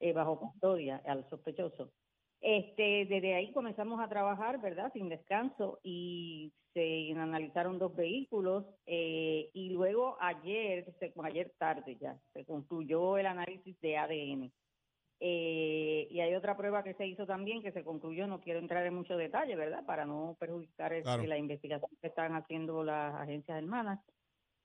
eh, 0.00 0.14
bajo 0.14 0.40
custodia, 0.40 1.02
al 1.04 1.28
sospechoso. 1.28 1.92
Este, 2.40 3.04
desde 3.04 3.34
ahí 3.34 3.52
comenzamos 3.52 4.00
a 4.00 4.08
trabajar, 4.08 4.58
¿verdad? 4.62 4.90
Sin 4.94 5.10
descanso 5.10 5.80
y 5.82 6.54
se 6.72 7.10
analizaron 7.12 7.78
dos 7.78 7.94
vehículos 7.94 8.64
eh, 8.86 9.50
y 9.52 9.70
luego 9.70 10.16
ayer, 10.20 10.94
se- 10.98 11.12
ayer 11.24 11.52
tarde 11.58 11.98
ya, 12.00 12.18
se 12.32 12.46
concluyó 12.46 13.18
el 13.18 13.26
análisis 13.26 13.78
de 13.80 13.98
ADN. 13.98 14.52
Eh, 15.20 16.06
y 16.10 16.20
hay 16.20 16.34
otra 16.34 16.56
prueba 16.56 16.84
que 16.84 16.94
se 16.94 17.06
hizo 17.06 17.26
también 17.26 17.60
que 17.62 17.72
se 17.72 17.82
concluyó, 17.82 18.26
no 18.26 18.40
quiero 18.40 18.60
entrar 18.60 18.86
en 18.86 18.94
mucho 18.94 19.16
detalle, 19.16 19.56
¿verdad? 19.56 19.84
Para 19.84 20.06
no 20.06 20.36
perjudicar 20.38 20.92
este, 20.92 21.04
Claro. 21.04 21.24
la 21.24 21.38
investigación 21.38 21.90
que 22.00 22.06
están 22.06 22.36
haciendo 22.36 22.84
las 22.84 23.14
agencias 23.16 23.58
hermanas 23.58 23.98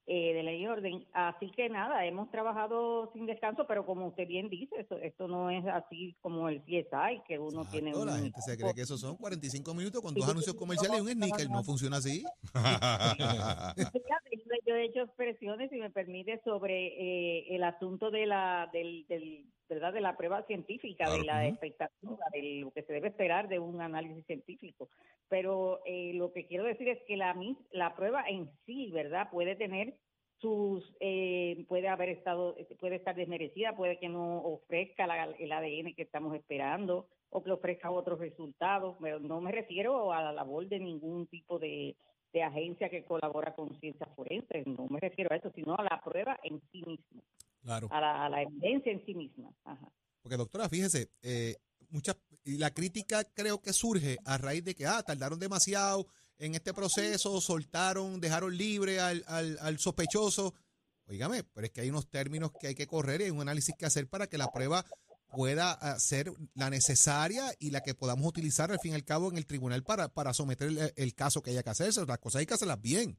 eh, 0.06 0.34
de 0.34 0.44
ley 0.44 0.62
y 0.62 0.68
orden. 0.68 1.08
Así 1.14 1.50
que 1.52 1.70
nada, 1.70 2.06
hemos 2.06 2.30
trabajado 2.30 3.10
sin 3.14 3.26
descanso, 3.26 3.66
pero 3.66 3.86
como 3.86 4.08
usted 4.08 4.28
bien 4.28 4.50
dice, 4.50 4.76
esto, 4.78 4.98
esto 4.98 5.30
no 5.30 5.50
es 5.50 5.66
así 5.66 6.16
como 6.22 6.50
el 6.50 6.62
CSI, 6.64 7.22
que 7.26 7.40
uno 7.40 7.64
tiene 7.72 7.96
un... 7.96 8.06
la 8.06 8.18
gente 8.18 8.42
se 8.42 8.58
cree 8.58 8.74
que 8.74 8.82
esos 8.82 9.00
son 9.00 9.16
45 9.16 9.74
minutos 9.74 10.02
con 10.02 10.14
dos 10.14 10.30
anuncios 10.30 10.56
comerciales 10.56 11.00
y 11.00 11.02
un 11.02 11.08
sneaker. 11.10 11.50
no. 11.50 11.64
funciona 11.64 11.98
así. 11.98 12.24
Yo- 14.66 14.76
he 14.76 14.86
hecho 14.86 15.02
expresiones, 15.02 15.70
si 15.70 15.78
me 15.78 15.90
permite, 15.90 16.40
sobre 16.44 16.88
eh, 16.88 17.56
el 17.56 17.64
asunto 17.64 18.12
de 18.12 18.26
la, 18.26 18.70
del, 18.74 19.06
del, 19.08 19.46
¿verdad? 19.70 19.94
de 19.94 20.02
la 20.02 20.16
prueba 20.18 20.44
científica, 20.44 21.10
de 21.10 21.24
la 21.24 21.48
expectativa, 21.48 22.18
de 22.32 22.42
lo 22.62 22.72
que 22.72 22.84
se 22.84 22.94
debe 22.94 23.10
esperar 23.10 23.48
de 23.48 23.60
un 23.60 23.82
análisis 23.82 24.26
científico. 24.26 24.90
Pero 25.30 25.82
eh, 25.86 26.14
lo 26.16 26.32
que 26.32 26.46
quiero 26.46 26.64
decir 26.64 26.88
es 26.90 27.00
que 27.08 27.18
la, 27.18 27.36
la 27.72 27.96
prueba 27.96 28.24
en 28.28 28.50
sí, 28.66 28.92
¿verdad? 28.92 29.30
Puede 29.32 29.56
tener 29.56 29.96
sus, 30.40 30.84
eh, 31.00 31.66
puede 31.70 31.88
haber 31.88 32.10
estado, 32.10 32.56
puede 32.80 32.98
estar 32.98 33.16
desmerecida, 33.16 33.76
puede 33.76 33.98
que 33.98 34.10
no 34.10 34.40
ofrezca 34.44 35.08
la- 35.08 35.24
el 35.40 35.52
ADN 35.52 35.94
que 35.96 36.02
estamos 36.04 36.36
esperando 36.36 37.08
o 37.30 37.42
que 37.44 37.52
ofrezca 37.52 37.90
otros 37.90 38.20
resultados, 38.20 38.98
pero 39.02 39.20
no 39.20 39.40
me 39.42 39.52
refiero 39.52 40.12
a 40.12 40.22
la 40.22 40.34
labor 40.34 40.68
de 40.68 40.80
ningún 40.80 41.28
tipo 41.28 41.60
de, 41.60 41.96
de 42.34 42.44
agencia 42.44 42.90
que 42.90 43.06
colabora 43.06 43.54
con 43.56 43.80
ciencias 43.80 44.10
forenses, 44.16 44.66
no 44.66 44.88
me 44.90 45.00
refiero 45.00 45.32
a 45.32 45.38
eso, 45.38 45.52
sino 45.56 45.76
a 45.76 45.84
la 45.84 46.02
prueba 46.04 46.40
en 46.44 46.60
sí 46.72 46.82
misma, 46.86 47.22
Claro. 47.62 47.88
a 47.92 48.02
la, 48.02 48.26
a 48.26 48.30
la 48.30 48.42
evidencia 48.42 48.92
en 48.92 49.06
sí 49.06 49.14
misma. 49.14 49.50
Ajá. 49.64 49.88
Porque 50.22 50.38
doctora, 50.38 50.68
fíjese, 50.68 51.10
eh, 51.22 51.56
muchas 51.90 52.18
y 52.46 52.58
la 52.58 52.72
crítica 52.74 53.24
creo 53.34 53.62
que 53.62 53.72
surge 53.72 54.18
a 54.26 54.38
raíz 54.38 54.66
de 54.66 54.76
que 54.76 54.86
ah, 54.86 55.02
tardaron 55.04 55.40
demasiado 55.40 56.08
en 56.38 56.56
este 56.56 56.74
proceso, 56.74 57.40
soltaron, 57.40 58.20
dejaron 58.20 58.58
libre 58.58 59.00
al, 59.00 59.24
al, 59.28 59.58
al 59.62 59.78
sospechoso. 59.80 60.54
Óigame, 61.08 61.44
pero 61.44 61.66
es 61.68 61.72
que 61.72 61.82
hay 61.82 61.90
unos 61.90 62.10
términos 62.10 62.52
que 62.60 62.68
hay 62.68 62.76
que 62.76 62.88
correr 62.88 63.22
y 63.22 63.26
hay 63.26 63.30
un 63.30 63.42
análisis 63.42 63.76
que 63.78 63.86
hacer 63.86 64.08
para 64.10 64.28
que 64.28 64.38
la 64.38 64.48
prueba 64.52 64.84
pueda 65.36 65.72
ah, 65.74 66.00
ser 66.00 66.28
la 66.56 66.70
necesaria 66.70 67.44
y 67.60 67.72
la 67.72 67.82
que 67.82 67.94
podamos 67.94 68.26
utilizar 68.28 68.72
al 68.72 68.80
fin 68.80 68.92
y 68.92 68.96
al 68.96 69.04
cabo 69.04 69.30
en 69.32 69.38
el 69.38 69.46
tribunal 69.46 69.84
para, 69.84 70.10
para 70.10 70.34
someter 70.34 70.70
el, 70.96 71.16
caso 71.16 71.42
que 71.42 71.52
haya 71.52 71.64
que 71.64 71.70
hacerse. 71.70 72.06
Las 72.06 72.20
cosas 72.20 72.42
hay 72.42 72.46
que 72.46 72.54
hacerlas 72.54 72.82
bien. 72.82 73.18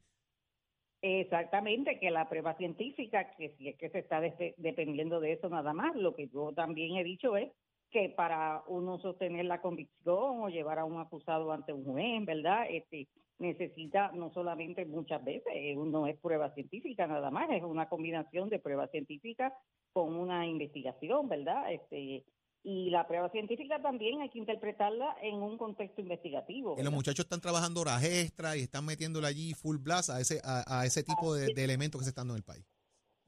Exactamente, 1.01 1.99
que 1.99 2.09
la 2.09 2.27
prueba 2.27 2.55
científica, 2.57 3.29
que 3.37 3.55
si 3.57 3.69
es 3.69 3.77
que 3.77 3.89
se 3.89 3.99
está 3.99 4.21
de- 4.21 4.55
dependiendo 4.57 5.19
de 5.19 5.33
eso 5.33 5.49
nada 5.49 5.73
más, 5.73 5.95
lo 5.95 6.15
que 6.15 6.27
yo 6.29 6.51
también 6.53 6.95
he 6.95 7.03
dicho 7.03 7.37
es 7.37 7.51
que 7.91 8.09
para 8.09 8.63
uno 8.67 8.97
sostener 8.99 9.45
la 9.45 9.61
convicción 9.61 10.41
o 10.41 10.49
llevar 10.49 10.79
a 10.79 10.85
un 10.85 10.99
acusado 10.99 11.51
ante 11.51 11.73
un 11.73 11.85
juez, 11.85 12.25
¿verdad? 12.25 12.65
Este 12.69 13.07
necesita 13.39 14.11
no 14.13 14.31
solamente 14.33 14.85
muchas 14.85 15.23
veces, 15.23 15.51
eh, 15.53 15.75
no 15.75 16.07
es 16.07 16.17
prueba 16.19 16.53
científica 16.53 17.07
nada 17.07 17.31
más, 17.31 17.49
es 17.51 17.63
una 17.63 17.89
combinación 17.89 18.49
de 18.49 18.59
prueba 18.59 18.87
científica 18.87 19.53
con 19.93 20.15
una 20.15 20.47
investigación, 20.47 21.27
¿verdad? 21.27 21.71
Este 21.71 22.23
y 22.67 22.89
la 22.89 23.05
prueba 23.05 23.29
científica 23.29 23.79
también 23.79 24.21
hay 24.21 24.29
que 24.29 24.39
interpretarla 24.39 25.15
en 25.21 25.35
un 25.35 25.55
contexto 25.55 26.01
investigativo. 26.01 26.75
Los 26.81 26.91
muchachos 26.91 27.25
están 27.25 27.39
trabajando 27.39 27.81
horas 27.81 28.03
extras 28.03 28.57
y 28.57 28.61
están 28.61 28.83
metiéndole 28.83 29.27
allí 29.27 29.53
full 29.53 29.77
blast 29.77 30.09
a 30.09 30.19
ese, 30.19 30.41
a, 30.43 30.79
a 30.79 30.83
ese 30.83 31.03
tipo 31.03 31.35
de, 31.35 31.53
de 31.53 31.63
elementos 31.63 32.01
que 32.01 32.05
se 32.05 32.09
están 32.09 32.27
dando 32.27 32.33
en 32.33 32.37
el 32.39 32.43
país. 32.43 32.65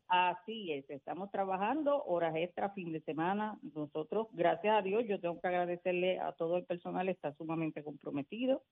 Así 0.08 0.72
es, 0.72 0.90
estamos 0.90 1.30
trabajando 1.30 2.04
horas 2.06 2.34
extras, 2.36 2.74
fin 2.74 2.92
de 2.92 3.02
semana. 3.02 3.60
Nosotros, 3.76 4.28
gracias 4.32 4.76
a 4.76 4.82
Dios, 4.82 5.04
yo 5.08 5.20
tengo 5.20 5.40
que 5.40 5.48
agradecerle 5.48 6.18
a 6.20 6.32
todo 6.32 6.58
el 6.58 6.66
personal, 6.66 7.08
está 7.08 7.32
sumamente 7.36 7.84
comprometido. 7.84 8.64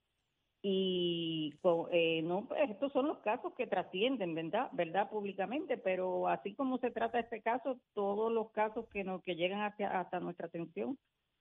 Y 0.67 1.53
eh, 1.91 2.23
no, 2.23 2.47
pues 2.47 2.71
estos 2.71 2.91
son 2.91 3.05
los 3.05 3.19
casos 3.19 3.53
que 3.55 3.67
trascienden, 3.67 4.33
¿verdad? 4.33 4.67
¿verdad? 4.71 5.11
Públicamente, 5.11 5.77
pero 5.77 6.27
así 6.27 6.55
como 6.55 6.79
se 6.79 6.89
trata 6.89 7.19
este 7.19 7.43
caso, 7.43 7.77
todos 7.93 8.33
los 8.33 8.49
casos 8.49 8.87
que 8.91 9.03
nos 9.03 9.21
que 9.21 9.35
llegan 9.35 9.61
hacia, 9.61 9.99
hasta 9.99 10.19
nuestra 10.19 10.47
atención, 10.47 10.97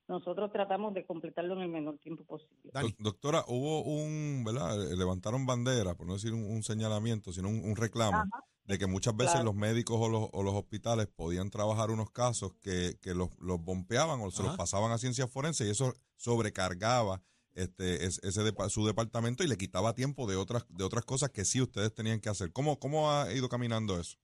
nosotros 0.09 0.53
tratamos 0.53 0.93
de 0.93 1.07
completarlo 1.07 1.55
en 1.55 1.63
el 1.63 1.69
menor 1.69 1.97
tiempo 2.01 2.23
posible. 2.25 2.71
Doctora, 2.99 3.45
hubo 3.49 3.83
un, 3.85 4.45
¿verdad? 4.45 4.93
Eh, 4.93 4.95
Levantaron 4.95 5.47
bandera, 5.47 5.95
por 5.95 6.07
no 6.07 6.13
decir 6.13 6.35
un, 6.35 6.45
un 6.45 6.63
señalamiento, 6.63 7.33
sino 7.33 7.49
un, 7.49 7.65
un 7.65 7.77
reclamo, 7.77 8.19
Ajá. 8.19 8.45
de 8.65 8.79
que 8.79 8.87
muchas 8.87 9.17
veces 9.17 9.37
Claro. 9.37 9.47
los 9.47 9.55
médicos 9.55 9.97
o 9.99 10.11
los, 10.11 10.29
o 10.35 10.43
los 10.43 10.53
hospitales 10.53 11.07
podían 11.07 11.49
trabajar 11.49 11.91
unos 11.91 12.11
casos 12.11 12.53
que, 12.61 12.99
que 13.01 13.15
los, 13.15 13.31
los 13.41 13.59
bompeaban 13.59 14.21
o 14.21 14.31
se 14.31 14.43
los 14.43 14.55
pasaban 14.55 14.93
a 14.93 14.99
ciencia 14.99 15.27
forense 15.29 15.67
y 15.67 15.71
eso 15.71 15.95
sobrecargaba 16.17 17.23
este 17.55 18.05
es- 18.07 18.23
ese 18.25 18.43
depa- 18.43 18.69
su 18.69 18.85
departamento 18.87 19.43
y 19.45 19.49
le 19.49 19.57
quitaba 19.57 19.95
tiempo 19.95 20.27
de 20.27 20.37
otras 20.37 20.67
de 20.69 20.85
otras 20.85 21.05
cosas 21.05 21.31
que 21.31 21.45
sí 21.45 21.61
ustedes 21.61 21.95
tenían 21.95 22.21
que 22.21 22.29
hacer. 22.29 22.53
¿Cómo, 22.53 22.79
cómo 22.79 23.11
ha 23.11 23.33
ido 23.33 23.49
caminando 23.49 23.99
eso? 23.99 24.17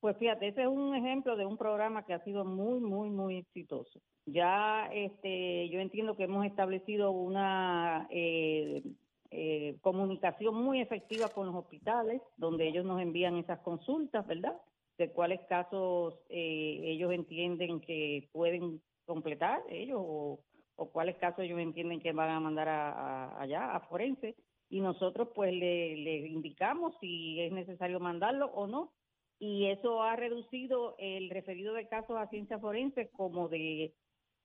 Pues 0.00 0.16
fíjate, 0.18 0.48
ese 0.48 0.62
es 0.62 0.68
un 0.68 0.96
ejemplo 0.96 1.36
de 1.36 1.46
un 1.46 1.56
programa 1.56 2.04
que 2.04 2.12
ha 2.12 2.24
sido 2.24 2.44
muy, 2.44 2.80
muy, 2.80 3.08
muy 3.10 3.36
exitoso. 3.38 4.00
Ya 4.26 4.88
este, 4.92 5.68
yo 5.68 5.78
entiendo 5.80 6.16
que 6.16 6.24
hemos 6.24 6.44
establecido 6.44 7.12
una 7.12 8.08
eh, 8.10 8.82
eh, 9.30 9.76
comunicación 9.80 10.54
muy 10.56 10.80
efectiva 10.80 11.28
con 11.28 11.46
los 11.46 11.54
hospitales, 11.54 12.20
donde 12.36 12.68
ellos 12.68 12.84
nos 12.84 13.00
envían 13.00 13.36
esas 13.36 13.60
consultas, 13.60 14.26
¿verdad? 14.26 14.56
De 14.98 15.10
cuáles 15.10 15.40
casos 15.48 16.14
eh, 16.28 16.80
ellos 16.82 17.12
entienden 17.12 17.80
que 17.80 18.28
pueden 18.32 18.82
completar 19.06 19.62
ellos 19.70 19.98
o, 20.00 20.40
o 20.76 20.90
cuáles 20.90 21.16
casos 21.16 21.44
ellos 21.44 21.58
entienden 21.60 22.00
que 22.00 22.12
van 22.12 22.30
a 22.30 22.40
mandar 22.40 22.68
a, 22.68 22.90
a- 22.92 23.42
allá 23.42 23.74
a 23.76 23.80
forense 23.88 24.34
y 24.68 24.80
nosotros 24.80 25.28
pues 25.34 25.52
le, 25.52 25.96
le 25.96 26.26
indicamos 26.28 26.94
si 27.00 27.40
es 27.40 27.52
necesario 27.52 28.00
mandarlo 28.00 28.46
o 28.54 28.66
no 28.66 28.92
y 29.38 29.66
eso 29.66 30.02
ha 30.02 30.16
reducido 30.16 30.94
el 30.98 31.28
referido 31.30 31.74
de 31.74 31.88
casos 31.88 32.16
a 32.16 32.28
ciencia 32.28 32.58
forense 32.58 33.10
como 33.10 33.48
de, 33.48 33.94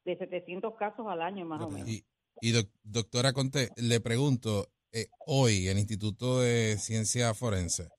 de 0.06 0.18
700 0.18 0.76
casos 0.76 1.06
al 1.08 1.22
año 1.22 1.46
más 1.46 1.62
o 1.62 1.70
menos. 1.70 1.88
Y, 1.90 2.04
y 2.42 2.52
doc- 2.52 2.72
doctora 2.84 3.32
Conte, 3.34 3.70
le 3.78 4.00
pregunto, 4.02 4.68
eh, 4.92 5.08
hoy 5.26 5.68
el 5.68 5.78
Instituto 5.78 6.40
de 6.40 6.78
Ciencia 6.78 7.34
Forense 7.34 7.90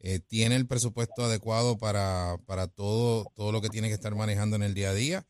eh, 0.00 0.20
tiene 0.20 0.56
el 0.56 0.66
presupuesto 0.66 1.22
adecuado 1.24 1.76
para, 1.78 2.36
para 2.46 2.66
todo, 2.68 3.26
todo 3.34 3.52
lo 3.52 3.60
que 3.60 3.68
tiene 3.68 3.88
que 3.88 3.94
estar 3.94 4.14
manejando 4.14 4.56
en 4.56 4.62
el 4.62 4.74
día 4.74 4.90
a 4.90 4.94
día? 4.94 5.26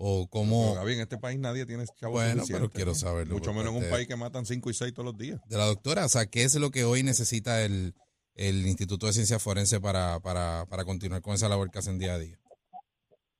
¿O 0.00 0.20
Pero, 0.20 0.30
cómo? 0.30 0.74
Gaby, 0.74 0.94
en 0.94 1.00
este 1.00 1.18
país 1.18 1.38
nadie 1.40 1.66
tiene 1.66 1.84
chavos 1.86 2.22
Bueno, 2.22 2.44
pero 2.48 2.70
quiero 2.70 2.94
saberlo 2.94 3.34
Mucho 3.34 3.52
menos 3.52 3.74
en 3.74 3.82
un 3.82 3.90
país 3.90 4.06
que 4.06 4.14
matan 4.14 4.46
cinco 4.46 4.70
y 4.70 4.74
seis 4.74 4.94
todos 4.94 5.06
los 5.06 5.18
días. 5.18 5.40
De 5.48 5.56
la 5.56 5.66
doctora, 5.66 6.04
o 6.04 6.08
sea, 6.08 6.26
¿qué 6.26 6.44
es 6.44 6.54
lo 6.54 6.70
que 6.70 6.84
hoy 6.84 7.02
necesita 7.02 7.64
el, 7.64 7.94
el 8.34 8.66
Instituto 8.66 9.06
de 9.06 9.12
Ciencia 9.12 9.40
Forense 9.40 9.80
para, 9.80 10.20
para, 10.20 10.66
para 10.70 10.84
continuar 10.84 11.20
con 11.20 11.34
esa 11.34 11.48
labor 11.48 11.70
que 11.70 11.80
hacen 11.80 11.98
día 11.98 12.14
a 12.14 12.18
día? 12.18 12.38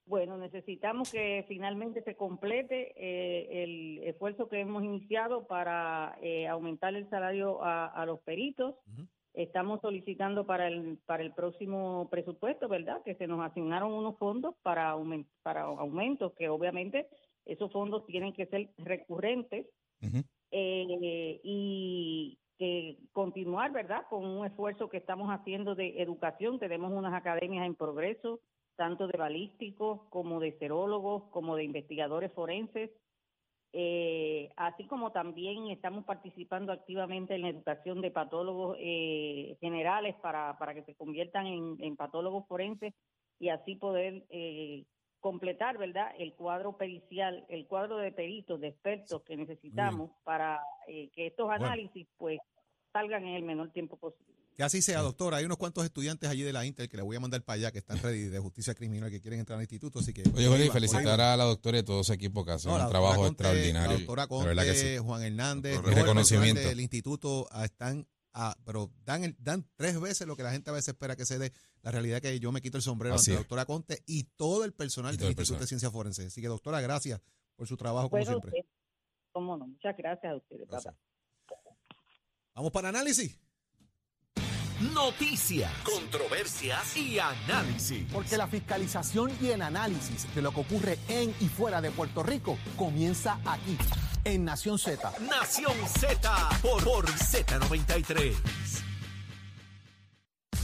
Bueno, 0.06 0.38
necesitamos 0.38 1.12
que 1.12 1.44
finalmente 1.46 2.02
se 2.02 2.16
complete 2.16 2.94
eh, 2.96 3.62
el 3.62 4.02
esfuerzo 4.04 4.48
que 4.48 4.60
hemos 4.60 4.82
iniciado 4.82 5.46
para 5.46 6.18
eh, 6.22 6.48
aumentar 6.48 6.94
el 6.94 7.08
salario 7.10 7.62
a, 7.62 7.86
a 7.86 8.06
los 8.06 8.18
peritos. 8.20 8.74
Estamos 9.38 9.80
solicitando 9.80 10.44
para 10.44 10.66
el 10.66 10.98
para 11.06 11.22
el 11.22 11.32
próximo 11.32 12.08
presupuesto, 12.10 12.66
¿verdad? 12.68 13.02
Que 13.04 13.14
se 13.14 13.28
nos 13.28 13.40
asignaron 13.40 13.92
unos 13.92 14.18
fondos 14.18 14.56
para 14.62 14.92
aumen- 14.92 15.28
para 15.42 15.62
aumentos, 15.62 16.32
que 16.36 16.48
obviamente 16.48 17.06
esos 17.44 17.70
fondos 17.70 18.04
tienen 18.06 18.32
que 18.32 18.46
ser 18.46 18.70
recurrentes 18.78 19.66
eh, 20.50 21.40
y 21.44 22.38
que 22.58 22.98
continuar, 23.12 23.70
¿verdad? 23.72 24.06
Con 24.10 24.24
un 24.26 24.44
esfuerzo 24.44 24.88
que 24.88 24.96
estamos 24.96 25.28
haciendo 25.30 25.76
de 25.76 26.02
educación. 26.02 26.58
Tenemos 26.58 26.90
unas 26.92 27.14
academias 27.14 27.64
en 27.64 27.76
progreso, 27.76 28.40
tanto 28.76 29.06
de 29.06 29.16
balísticos 29.16 30.00
como 30.10 30.40
de 30.40 30.58
serólogos, 30.58 31.30
como 31.30 31.54
de 31.54 31.62
investigadores 31.62 32.32
forenses. 32.32 32.90
Eh, 33.72 34.50
así 34.56 34.86
como 34.86 35.12
también 35.12 35.68
estamos 35.68 36.04
participando 36.04 36.72
activamente 36.72 37.34
en 37.34 37.42
la 37.42 37.50
educación 37.50 38.00
de 38.00 38.10
patólogos 38.10 38.76
eh, 38.80 39.56
generales 39.60 40.14
para, 40.22 40.56
para 40.58 40.74
que 40.74 40.84
se 40.84 40.94
conviertan 40.94 41.46
en, 41.46 41.76
en 41.80 41.96
patólogos 41.96 42.46
forenses 42.46 42.94
y 43.38 43.50
así 43.50 43.76
poder 43.76 44.24
eh, 44.30 44.84
completar, 45.20 45.78
¿verdad?, 45.78 46.12
el 46.18 46.34
cuadro 46.34 46.76
pericial, 46.76 47.44
el 47.48 47.66
cuadro 47.66 47.98
de 47.98 48.12
peritos, 48.12 48.60
de 48.60 48.68
expertos 48.68 49.22
que 49.22 49.36
necesitamos 49.36 50.10
para 50.24 50.60
eh, 50.86 51.10
que 51.10 51.26
estos 51.26 51.50
análisis, 51.50 52.06
pues, 52.16 52.38
salgan 52.92 53.26
en 53.26 53.34
el 53.34 53.42
menor 53.42 53.70
tiempo 53.70 53.96
posible. 53.96 54.37
Que 54.58 54.64
así 54.64 54.82
sea, 54.82 55.02
doctora. 55.02 55.36
Hay 55.36 55.44
unos 55.44 55.56
cuantos 55.56 55.84
estudiantes 55.84 56.28
allí 56.28 56.42
de 56.42 56.52
la 56.52 56.66
Inter 56.66 56.88
que 56.88 56.96
le 56.96 57.04
voy 57.04 57.14
a 57.14 57.20
mandar 57.20 57.40
para 57.44 57.54
allá 57.54 57.70
que 57.70 57.78
están 57.78 57.96
ready 58.02 58.24
de 58.24 58.40
justicia 58.40 58.74
criminal 58.74 59.08
que 59.08 59.20
quieren 59.20 59.38
entrar 59.38 59.56
al 59.56 59.62
instituto. 59.62 60.00
Así 60.00 60.12
que. 60.12 60.24
Oye, 60.34 60.48
Jorge, 60.48 60.72
felicitar 60.72 61.20
a 61.20 61.36
la 61.36 61.44
doctora 61.44 61.76
y 61.76 61.80
a 61.80 61.84
todo 61.84 62.02
su 62.02 62.12
equipo 62.12 62.44
que 62.44 62.50
hace 62.50 62.66
No, 62.68 62.74
un 62.74 62.88
trabajo 62.90 63.22
Conte, 63.22 63.44
extraordinario. 63.44 63.92
La 63.92 63.96
doctora 63.98 64.26
Conte, 64.26 64.48
verdad 64.48 64.64
que 64.64 64.74
sí. 64.74 64.98
Juan 64.98 65.22
Hernández, 65.22 65.76
el 65.76 65.84
Reconocimiento. 65.84 66.60
del 66.68 66.80
instituto 66.80 67.46
ah, 67.52 67.66
están, 67.66 68.08
ah, 68.32 68.56
pero 68.64 68.90
dan, 69.04 69.22
el- 69.22 69.36
dan 69.38 69.64
tres 69.76 70.00
veces 70.00 70.26
lo 70.26 70.34
que 70.34 70.42
la 70.42 70.50
gente 70.50 70.70
a 70.70 70.72
veces 70.72 70.88
espera 70.88 71.14
que 71.14 71.24
se 71.24 71.38
dé. 71.38 71.52
La 71.82 71.92
realidad 71.92 72.16
es 72.16 72.22
que 72.22 72.40
yo 72.40 72.50
me 72.50 72.60
quito 72.60 72.78
el 72.78 72.82
sombrero 72.82 73.14
Así 73.14 73.30
ante 73.30 73.34
la 73.34 73.38
doctora 73.42 73.64
Conte 73.64 74.02
y 74.06 74.24
todo 74.24 74.64
el 74.64 74.72
personal 74.72 75.12
todo 75.16 75.18
del 75.18 75.26
el 75.28 75.30
Instituto 75.38 75.58
personal. 75.58 75.60
de 75.60 75.66
Ciencia 75.68 75.90
Forense. 75.92 76.26
Así 76.26 76.40
que, 76.40 76.48
doctora, 76.48 76.80
gracias 76.80 77.20
por 77.54 77.68
su 77.68 77.76
trabajo, 77.76 78.10
como 78.10 78.24
siempre. 78.24 78.58
eh, 78.58 78.66
cómo 79.30 79.56
no, 79.56 79.68
muchas 79.68 79.96
gracias 79.96 80.32
a 80.32 80.36
ustedes. 80.36 80.66
Gracias. 80.68 80.94
papá. 81.46 81.76
Vamos 82.56 82.72
para 82.72 82.88
análisis. 82.88 83.38
Noticias, 84.80 85.72
controversias 85.82 86.96
y 86.96 87.18
análisis. 87.18 88.06
Porque 88.12 88.36
la 88.36 88.46
fiscalización 88.46 89.32
y 89.40 89.48
el 89.48 89.62
análisis 89.62 90.32
de 90.32 90.40
lo 90.40 90.52
que 90.52 90.60
ocurre 90.60 90.98
en 91.08 91.34
y 91.40 91.48
fuera 91.48 91.80
de 91.80 91.90
Puerto 91.90 92.22
Rico 92.22 92.56
comienza 92.76 93.40
aquí, 93.44 93.76
en 94.24 94.44
Nación 94.44 94.78
Z. 94.78 95.12
Nación 95.28 95.74
Z 95.98 96.48
por, 96.62 96.84
por 96.84 97.06
Z93. 97.06 98.34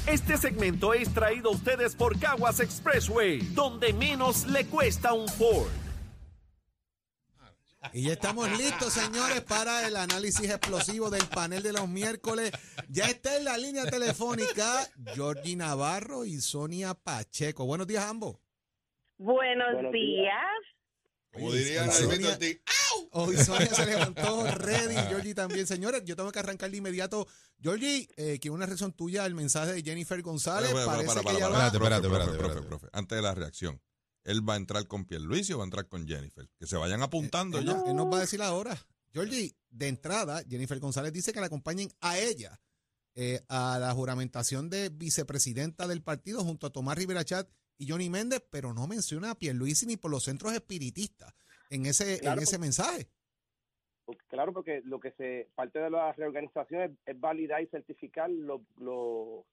Este 0.07 0.37
segmento 0.37 0.95
es 0.95 1.13
traído 1.13 1.49
a 1.49 1.53
ustedes 1.53 1.97
por 1.97 2.17
Caguas 2.17 2.61
Expressway, 2.61 3.41
donde 3.53 3.93
menos 3.93 4.47
le 4.47 4.67
cuesta 4.67 5.13
un 5.13 5.27
Ford. 5.27 5.84
Y 7.93 8.03
ya 8.03 8.13
estamos 8.13 8.51
listos, 8.59 8.93
señores, 8.93 9.43
para 9.43 9.87
el 9.87 9.97
análisis 9.97 10.49
explosivo 10.51 11.11
del 11.11 11.27
panel 11.27 11.63
de 11.63 11.73
los 11.73 11.89
miércoles. 11.89 12.51
Ya 12.89 13.05
está 13.07 13.37
en 13.37 13.45
la 13.45 13.57
línea 13.59 13.85
telefónica 13.85 14.89
Georgie 15.15 15.57
Navarro 15.57 16.25
y 16.25 16.41
Sonia 16.41 16.95
Pacheco. 16.95 17.67
Buenos 17.67 17.87
días, 17.87 18.05
ambos. 18.05 18.37
Buenos, 19.19 19.93
días. 19.93 20.35
Como 21.33 21.51
Alberto 21.51 21.93
Sonia- 21.93 22.61
Hoy 23.11 23.37
Sonia 23.37 23.67
se 23.75 23.87
levantó 23.87 24.45
ready, 24.57 24.95
Georgie 25.09 25.35
también. 25.35 25.67
Señores, 25.67 26.03
yo 26.05 26.17
tengo 26.17 26.31
que 26.33 26.39
arrancar 26.39 26.71
de 26.71 26.77
inmediato. 26.77 27.27
Georgie, 27.61 28.09
eh, 28.17 28.39
quiero 28.41 28.55
una 28.55 28.67
reacción 28.67 28.93
tuya 28.93 29.25
al 29.25 29.35
mensaje 29.35 29.73
de 29.75 29.83
Jennifer 29.83 30.21
González. 30.23 30.73
Para, 30.73 30.85
para, 30.87 30.97
Parece 30.99 31.15
para, 31.15 31.21
que 31.37 31.43
para, 31.43 31.49
va- 31.49 31.67
Espérate, 31.67 31.79
profe, 31.79 31.95
espérate, 31.95 32.09
profe, 32.09 32.23
espérate, 32.25 32.39
profe, 32.39 32.59
espérate. 32.61 32.69
profe, 32.69 32.89
Antes 32.93 33.17
de 33.17 33.23
la 33.23 33.35
reacción, 33.35 33.81
¿él 34.25 34.47
va 34.49 34.55
a 34.55 34.57
entrar 34.57 34.87
con 34.87 35.05
Pierluisi 35.05 35.53
o 35.53 35.59
va 35.59 35.65
a 35.65 35.67
entrar 35.67 35.87
con 35.89 36.07
Jennifer? 36.07 36.49
Que 36.59 36.67
se 36.67 36.77
vayan 36.77 37.03
apuntando 37.03 37.59
Él, 37.59 37.67
ya. 37.67 37.75
no- 37.75 37.87
él 37.87 37.97
nos 37.97 38.13
va 38.13 38.19
a 38.19 38.21
decir 38.21 38.43
ahora. 38.43 38.77
Georgie, 39.13 39.55
de 39.71 39.89
entrada, 39.89 40.43
Jennifer 40.49 40.79
González 40.81 41.13
dice 41.13 41.33
que 41.33 41.41
la 41.41 41.47
acompañen 41.47 41.89
a 42.01 42.19
ella 42.19 42.61
eh, 43.15 43.41
a 43.49 43.79
la 43.79 43.93
juramentación 43.93 44.69
de 44.71 44.89
vicepresidenta 44.89 45.87
del 45.87 46.03
partido 46.03 46.43
junto 46.43 46.67
a 46.67 46.71
Tomás 46.71 46.99
Rivera 46.99 47.25
Chat 47.25 47.49
y 47.79 47.89
Johnny 47.89 48.11
Méndez, 48.11 48.43
pero 48.51 48.75
no 48.75 48.87
menciona 48.89 49.31
a 49.31 49.35
Pierluisi 49.39 49.87
ni 49.87 49.97
por 49.97 50.11
los 50.11 50.25
centros 50.25 50.53
espiritistas 50.53 51.33
en 51.71 51.87
ese, 51.87 52.19
Claro, 52.19 52.39
en 52.41 52.43
ese 52.43 52.59
mensaje. 52.59 53.09
Porque- 54.05 54.25
Claro, 54.29 54.53
porque 54.53 54.83
lo 54.85 54.99
que 55.01 55.13
se 55.13 55.49
parte 55.55 55.79
de 55.79 55.91
la 55.91 56.13
reorganización 56.13 56.83
es, 56.83 56.91
es 57.07 57.21
validar 57.21 57.63
y 57.63 57.67
certificar 57.69 58.29
los, 58.31 58.61
los 58.79 59.45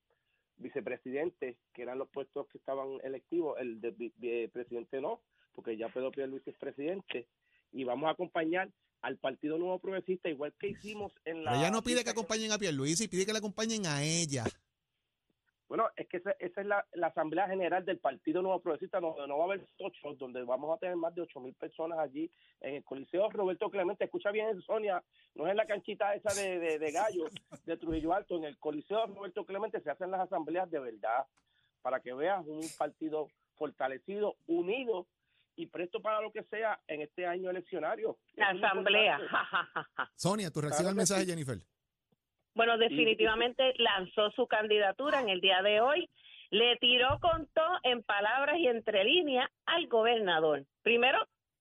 vicepresidentes, 0.61 1.57
que 1.73 1.81
eran 1.81 1.97
los 1.97 2.09
puestos 2.09 2.47
que 2.47 2.57
estaban 2.57 2.99
electivos, 3.03 3.57
el 3.59 3.81
de 3.81 4.49
presidente 4.53 5.01
no, 5.01 5.21
porque 5.53 5.77
ya 5.77 5.89
Pedro 5.89 6.11
Pierluisi 6.11 6.51
es 6.51 6.57
presidente, 6.57 7.27
y 7.71 7.83
vamos 7.83 8.07
a 8.07 8.11
acompañar 8.11 8.69
al 9.01 9.17
Partido 9.17 9.57
Nuevo 9.57 9.79
Progresista, 9.79 10.29
igual 10.29 10.53
que 10.59 10.69
hicimos 10.69 11.11
en 11.25 11.43
la... 11.43 11.51
Pero 11.51 11.63
ella 11.63 11.71
no 11.71 11.81
pide 11.81 12.03
que 12.03 12.11
acompañen 12.11 12.51
a 12.51 12.57
Pierluisi, 12.57 13.07
pide 13.07 13.25
que 13.25 13.33
le 13.33 13.39
acompañen 13.39 13.85
a 13.87 14.03
ella. 14.03 14.45
Bueno, 15.71 15.87
es 15.95 16.05
que 16.09 16.17
esa, 16.17 16.31
esa 16.31 16.59
es 16.59 16.67
la, 16.67 16.85
la 16.95 17.07
Asamblea 17.07 17.47
General 17.47 17.85
del 17.85 17.97
Partido 17.97 18.41
Nuevo 18.41 18.59
Progresista, 18.59 18.99
donde 18.99 19.25
no 19.25 19.37
va 19.37 19.45
a 19.45 19.47
haber 19.47 19.65
ocho, 19.79 20.13
donde 20.15 20.43
vamos 20.43 20.75
a 20.75 20.77
tener 20.77 20.97
más 20.97 21.15
de 21.15 21.21
ocho 21.21 21.39
mil 21.39 21.53
personas 21.53 21.97
allí 21.97 22.29
en 22.59 22.75
el 22.75 22.83
Coliseo 22.83 23.29
Roberto 23.29 23.69
Clemente. 23.69 24.03
Escucha 24.03 24.31
bien, 24.31 24.61
Sonia, 24.63 25.01
no 25.33 25.45
es 25.45 25.51
en 25.51 25.55
la 25.55 25.65
canchita 25.65 26.13
esa 26.13 26.33
de, 26.33 26.59
de, 26.59 26.77
de 26.77 26.91
gallo 26.91 27.23
de 27.63 27.77
Trujillo 27.77 28.13
Alto, 28.13 28.35
en 28.35 28.43
el 28.43 28.57
Coliseo 28.57 29.07
Roberto 29.07 29.45
Clemente 29.45 29.79
se 29.79 29.89
hacen 29.89 30.11
las 30.11 30.19
asambleas 30.19 30.69
de 30.69 30.79
verdad, 30.79 31.25
para 31.81 32.01
que 32.01 32.13
veas 32.13 32.45
un 32.45 32.67
partido 32.77 33.29
fortalecido, 33.55 34.35
unido 34.47 35.07
y 35.55 35.67
presto 35.67 36.01
para 36.01 36.19
lo 36.19 36.33
que 36.33 36.43
sea 36.43 36.81
en 36.85 37.01
este 37.01 37.25
año 37.25 37.49
eleccionario. 37.49 38.17
La 38.35 38.49
asamblea. 38.49 39.21
Sonia, 40.15 40.51
tu 40.51 40.59
reacción 40.59 40.89
al 40.89 40.95
mensaje, 40.95 41.21
sí. 41.21 41.29
Jennifer. 41.29 41.59
Bueno, 42.53 42.77
definitivamente 42.77 43.73
lanzó 43.77 44.31
su 44.31 44.47
candidatura 44.47 45.21
en 45.21 45.29
el 45.29 45.41
día 45.41 45.61
de 45.61 45.81
hoy. 45.81 46.09
Le 46.49 46.75
tiró 46.77 47.19
con 47.19 47.47
todo 47.53 47.79
en 47.83 48.03
palabras 48.03 48.57
y 48.57 48.67
entre 48.67 49.03
líneas 49.05 49.49
al 49.65 49.87
gobernador. 49.87 50.65
Primero, 50.83 51.19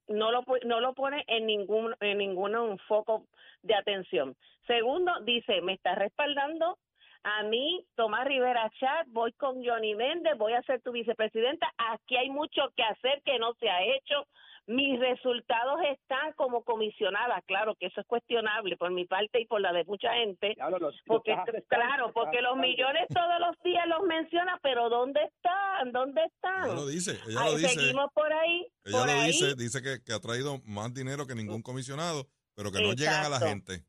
no 0.09 0.33
lo 0.33 0.45
no 0.65 0.81
lo 0.81 0.95
pone 0.95 1.25
en 1.29 1.47
ningún 1.47 1.95
en 2.01 2.19
ningún 2.19 2.79
foco 2.89 3.27
de 3.63 3.75
atención. 3.75 4.37
Segundo, 4.67 5.13
dice, 5.21 5.61
me 5.63 5.75
está 5.75 5.95
respaldando 5.95 6.77
a 7.23 7.43
mí, 7.43 7.85
Tomás 7.97 8.27
Rivera 8.27 8.71
Chat, 8.81 9.07
voy 9.09 9.33
con 9.33 9.65
Johnny 9.65 9.95
Méndez, 9.95 10.39
voy 10.39 10.55
a 10.55 10.63
ser 10.63 10.81
tu 10.81 10.91
vicepresidenta. 10.91 11.71
Aquí 11.77 12.17
hay 12.17 12.31
mucho 12.31 12.73
que 12.77 12.83
hacer 12.83 13.21
que 13.25 13.39
no 13.39 13.53
se 13.55 13.69
ha 13.69 13.83
hecho. 13.83 14.27
Mis 14.71 15.01
resultados 15.01 15.81
están 15.91 16.33
como 16.37 16.63
comisionada. 16.63 17.43
Claro 17.49 17.75
que 17.75 17.87
eso 17.87 18.03
es 18.03 18.07
cuestionable 18.07 18.77
por 18.77 18.93
mi 18.93 19.05
parte 19.05 19.41
y 19.41 19.47
por 19.47 19.61
la 19.61 19.73
de 19.73 19.83
mucha 19.85 20.13
gente. 20.15 20.55
Lo 20.57 20.93
Porque, 21.07 21.33
arrestando, 21.33 21.67
claro, 21.69 22.13
porque 22.13 22.41
los 22.41 22.57
millones 22.57 23.09
todos 23.13 23.41
los 23.41 23.61
días 23.65 23.85
los 23.89 24.07
menciona, 24.07 24.61
pero 24.63 24.89
¿dónde 24.89 25.23
están? 25.25 25.91
¿Dónde 25.91 26.23
están? 26.23 26.67
Ella 26.67 26.75
lo 26.75 26.87
dice, 26.87 27.19
ella 27.27 27.41
Ahí 27.41 27.51
lo 27.51 27.59
dice. 27.59 27.69
Seguimos 27.81 28.13
por 28.15 28.33
ahí. 28.33 28.69
Ella 28.85 28.99
por 28.99 29.07
lo 29.09 29.13
ahí. 29.13 29.27
dice, 29.27 29.55
dice 29.57 29.83
que, 29.83 30.05
que 30.05 30.13
ha 30.13 30.21
traído 30.21 30.61
más 30.65 30.95
dinero 30.95 31.27
que 31.27 31.35
ningún 31.35 31.63
comisionado, 31.63 32.29
pero 32.55 32.71
que 32.71 32.81
no 32.81 32.93
llegan 32.93 33.25
a 33.25 33.29
la 33.29 33.41
gente. 33.41 33.83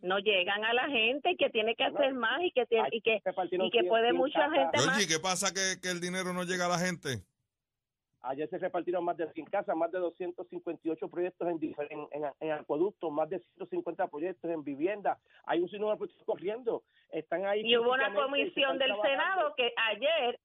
No 0.00 0.20
llegan 0.20 0.64
a 0.64 0.72
la 0.72 0.88
gente 0.90 1.32
y 1.32 1.36
que 1.36 1.50
tiene 1.50 1.74
que 1.74 1.82
hacer 1.82 2.14
más 2.14 2.40
y 2.42 2.52
que 2.52 2.66
tiene, 2.66 2.88
y 2.92 3.00
que 3.00 3.20
repartieron 3.24 3.66
y 3.66 3.70
que 3.72 3.82
puede 3.82 4.12
mucha 4.12 4.48
gente 4.48 4.86
más. 4.86 5.06
¿qué 5.06 5.18
pasa 5.18 5.52
que, 5.52 5.80
que 5.82 5.90
el 5.90 6.00
dinero 6.00 6.32
no 6.32 6.44
llega 6.44 6.66
a 6.66 6.68
la 6.68 6.78
gente? 6.78 7.24
Ayer 8.22 8.48
se 8.50 8.58
repartieron 8.58 9.04
más 9.04 9.16
de 9.16 9.30
100 9.32 9.46
casas, 9.46 9.74
más 9.76 9.90
de 9.90 9.98
258 9.98 11.08
proyectos 11.08 11.48
en, 11.48 11.58
en, 11.62 12.10
en, 12.10 12.30
en 12.40 12.52
acueductos, 12.52 13.10
más 13.10 13.30
de 13.30 13.38
150 13.38 14.08
proyectos 14.08 14.50
en 14.50 14.62
vivienda. 14.62 15.18
Hay 15.44 15.60
un 15.60 15.68
sinnúmero 15.68 15.92
de 15.92 15.98
proyectos 15.98 16.26
corriendo. 16.26 16.82
Están 17.10 17.46
ahí. 17.46 17.62
Y 17.64 17.76
hubo 17.76 17.92
una 17.92 18.12
comisión 18.12 18.78
del. 18.78 18.90
Senado 19.00 19.54
que 19.56 19.72
ayer, 19.90 20.38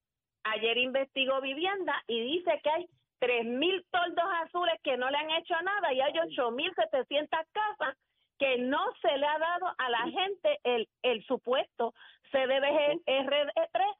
ayer 0.43 0.77
investigó 0.77 1.41
vivienda 1.41 2.01
y 2.07 2.21
dice 2.21 2.59
que 2.63 2.69
hay 2.69 2.87
tres 3.19 3.45
mil 3.45 3.85
toldos 3.91 4.25
azules 4.45 4.75
que 4.83 4.97
no 4.97 5.09
le 5.09 5.17
han 5.17 5.31
hecho 5.31 5.55
nada 5.61 5.93
y 5.93 5.99
hay 5.99 6.13
ocho 6.19 6.51
mil 6.51 6.71
setecientas 6.75 7.45
casas 7.51 7.97
que 8.37 8.57
no 8.57 8.79
se 9.01 9.17
le 9.17 9.25
ha 9.25 9.37
dado 9.37 9.73
a 9.77 9.89
la 9.89 10.03
gente 10.11 10.59
el, 10.63 10.87
el 11.03 11.23
supuesto 11.25 11.93
CDBG-RD3. 12.31 13.95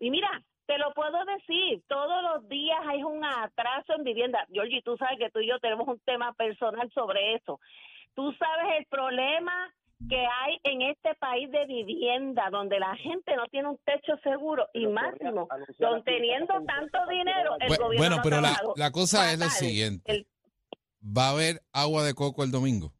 Y 0.00 0.10
mira, 0.10 0.42
te 0.70 0.78
lo 0.78 0.92
puedo 0.94 1.18
decir, 1.24 1.82
todos 1.88 2.22
los 2.22 2.48
días 2.48 2.78
hay 2.86 3.02
un 3.02 3.24
atraso 3.24 3.92
en 3.96 4.04
vivienda. 4.04 4.46
Georgie, 4.52 4.82
tú 4.82 4.96
sabes 4.96 5.18
que 5.18 5.28
tú 5.30 5.40
y 5.40 5.48
yo 5.48 5.58
tenemos 5.58 5.88
un 5.88 5.98
tema 6.06 6.32
personal 6.34 6.88
sobre 6.94 7.34
eso. 7.34 7.58
Tú 8.14 8.32
sabes 8.38 8.78
el 8.78 8.86
problema 8.86 9.52
que 10.08 10.16
hay 10.24 10.60
en 10.62 10.82
este 10.82 11.16
país 11.16 11.50
de 11.50 11.66
vivienda, 11.66 12.50
donde 12.52 12.78
la 12.78 12.94
gente 12.96 13.34
no 13.34 13.46
tiene 13.46 13.68
un 13.68 13.78
techo 13.84 14.16
seguro 14.22 14.68
y 14.72 14.86
Pero 14.86 14.92
máximo, 14.92 15.48
don 15.80 16.04
teniendo 16.04 16.54
tanto 16.64 16.98
dinero, 17.10 17.56
el 17.58 17.68
Bu- 17.68 17.76
gobierno 17.78 17.96
bueno, 17.98 18.16
no 18.18 18.22
pero 18.22 18.40
la, 18.76 18.90
cosa 18.92 19.32
es 19.32 19.40
la 19.40 19.50
siguiente. 19.50 20.12
El- 20.12 20.26
¿Va 21.02 21.26
a 21.26 21.30
haber 21.32 21.62
agua 21.72 22.04
de 22.04 22.14
coco 22.14 22.44
el 22.44 22.52
domingo? 22.52 22.92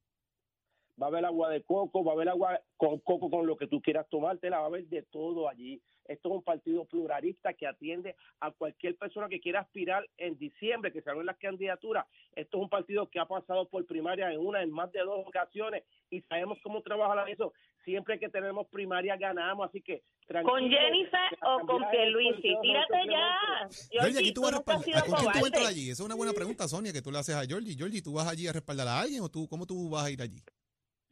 Va 1.00 1.06
a 1.06 1.08
haber 1.08 1.24
agua 1.24 1.48
de 1.50 1.62
coco, 1.62 2.04
va 2.04 2.12
a 2.12 2.14
haber 2.14 2.28
agua 2.28 2.60
con 2.76 2.98
coco 2.98 3.30
con 3.30 3.46
lo 3.46 3.56
que 3.56 3.66
tú 3.66 3.80
quieras 3.80 4.06
tomártela, 4.10 4.58
va 4.58 4.64
a 4.64 4.66
haber 4.66 4.86
de 4.86 5.02
todo 5.02 5.48
allí. 5.48 5.80
Esto 6.04 6.28
es 6.28 6.34
un 6.34 6.42
partido 6.42 6.84
pluralista 6.86 7.52
que 7.54 7.68
atiende 7.68 8.16
a 8.40 8.50
cualquier 8.50 8.96
persona 8.96 9.28
que 9.28 9.40
quiera 9.40 9.60
aspirar 9.60 10.04
en 10.16 10.36
diciembre, 10.36 10.92
que 10.92 11.02
se 11.02 11.10
abren 11.10 11.26
las 11.26 11.38
candidaturas. 11.38 12.04
Esto 12.34 12.58
es 12.58 12.62
un 12.64 12.68
partido 12.68 13.08
que 13.08 13.20
ha 13.20 13.26
pasado 13.26 13.68
por 13.68 13.86
primaria 13.86 14.32
en 14.32 14.40
una, 14.40 14.62
en 14.62 14.72
más 14.72 14.90
de 14.90 15.00
dos 15.00 15.24
ocasiones 15.24 15.84
y 16.10 16.20
sabemos 16.22 16.58
cómo 16.62 16.82
trabaja 16.82 17.24
eso. 17.30 17.52
Siempre 17.84 18.18
que 18.18 18.28
tenemos 18.28 18.66
primaria 18.68 19.16
ganamos, 19.16 19.68
así 19.68 19.80
que 19.80 20.02
¿Con 20.44 20.68
Jennifer 20.68 21.38
la 21.42 21.56
o 21.56 21.66
con 21.66 21.90
Pierluisi? 21.90 22.56
Tírate 22.60 22.98
ya. 23.08 23.68
Georgie, 23.68 24.00
Georgie, 24.00 24.18
aquí 24.18 24.32
tú 24.32 24.40
tú 24.40 24.42
vas 24.42 24.52
a 24.52 24.56
respaldar. 24.56 25.06
¿Con 25.06 25.16
quién 25.16 25.32
tú 25.32 25.46
entras 25.46 25.66
allí? 25.66 25.90
Esa 25.90 26.02
es 26.02 26.06
una 26.06 26.14
buena 26.14 26.32
pregunta, 26.32 26.68
Sonia, 26.68 26.92
que 26.92 27.02
tú 27.02 27.10
le 27.10 27.18
haces 27.18 27.34
a 27.34 27.44
Georgie. 27.44 27.74
Georgie, 27.76 28.02
¿tú 28.02 28.12
vas 28.12 28.28
allí 28.28 28.46
a 28.46 28.52
respaldar 28.52 28.86
a 28.86 29.00
alguien 29.00 29.22
o 29.22 29.28
tú, 29.28 29.48
cómo 29.48 29.66
tú 29.66 29.88
vas 29.88 30.04
a 30.04 30.10
ir 30.10 30.22
allí? 30.22 30.40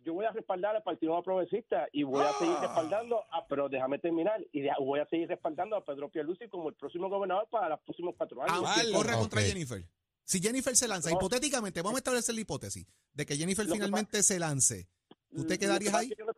Yo 0.09 0.15
voy 0.15 0.25
a 0.25 0.33
respaldar 0.33 0.75
al 0.75 0.83
Partido 0.83 1.11
Nuevo 1.11 1.23
Progresista 1.23 1.87
y 1.93 2.03
voy 2.03 2.25
a 2.25 2.33
seguir 2.39 2.55
Ah. 2.59 2.63
respaldando, 2.63 3.23
a, 3.31 3.47
pero 3.47 3.69
déjame 3.69 3.99
terminar, 3.99 4.43
y 4.53 4.61
de- 4.63 4.71
voy 4.81 5.01
a 5.01 5.07
seguir 5.07 5.29
respaldando 5.29 5.77
a 5.77 5.85
Pedro 5.85 6.09
Pierluisi 6.11 6.49
como 6.49 6.71
el 6.71 6.75
próximo 6.75 7.09
gobernador 7.11 7.47
para 7.51 7.69
los 7.69 7.81
próximos 7.81 8.15
cuatro 8.17 8.43
años. 8.43 8.55
Aunque 8.57 8.71
Vale. 8.83 8.93
corra 8.93 9.17
contra. 9.19 9.43
Jennifer. 9.43 9.85
Si 10.25 10.41
Jennifer 10.41 10.75
se 10.77 10.89
lanza, 10.89 11.11
No. 11.11 11.17
hipotéticamente, 11.17 11.81
vamos 11.83 11.97
a 11.97 11.99
establecer 11.99 12.35
la 12.35 12.41
hipótesis 12.41 12.87
de 13.13 13.27
que 13.27 13.37
Jennifer 13.37 13.65
Lo 13.67 13.73
que 13.73 13.77
finalmente 13.79 14.23
se 14.23 14.39
lance. 14.39 14.89
¿Tú 15.31 15.37
te 15.37 15.43
Lo 15.43 15.49
que 15.49 15.59
quedarías 15.59 15.93
pasa 15.93 16.03
ahí? 16.03 16.11
es 16.11 16.17
que 16.17 16.25
Yo, 16.25 16.33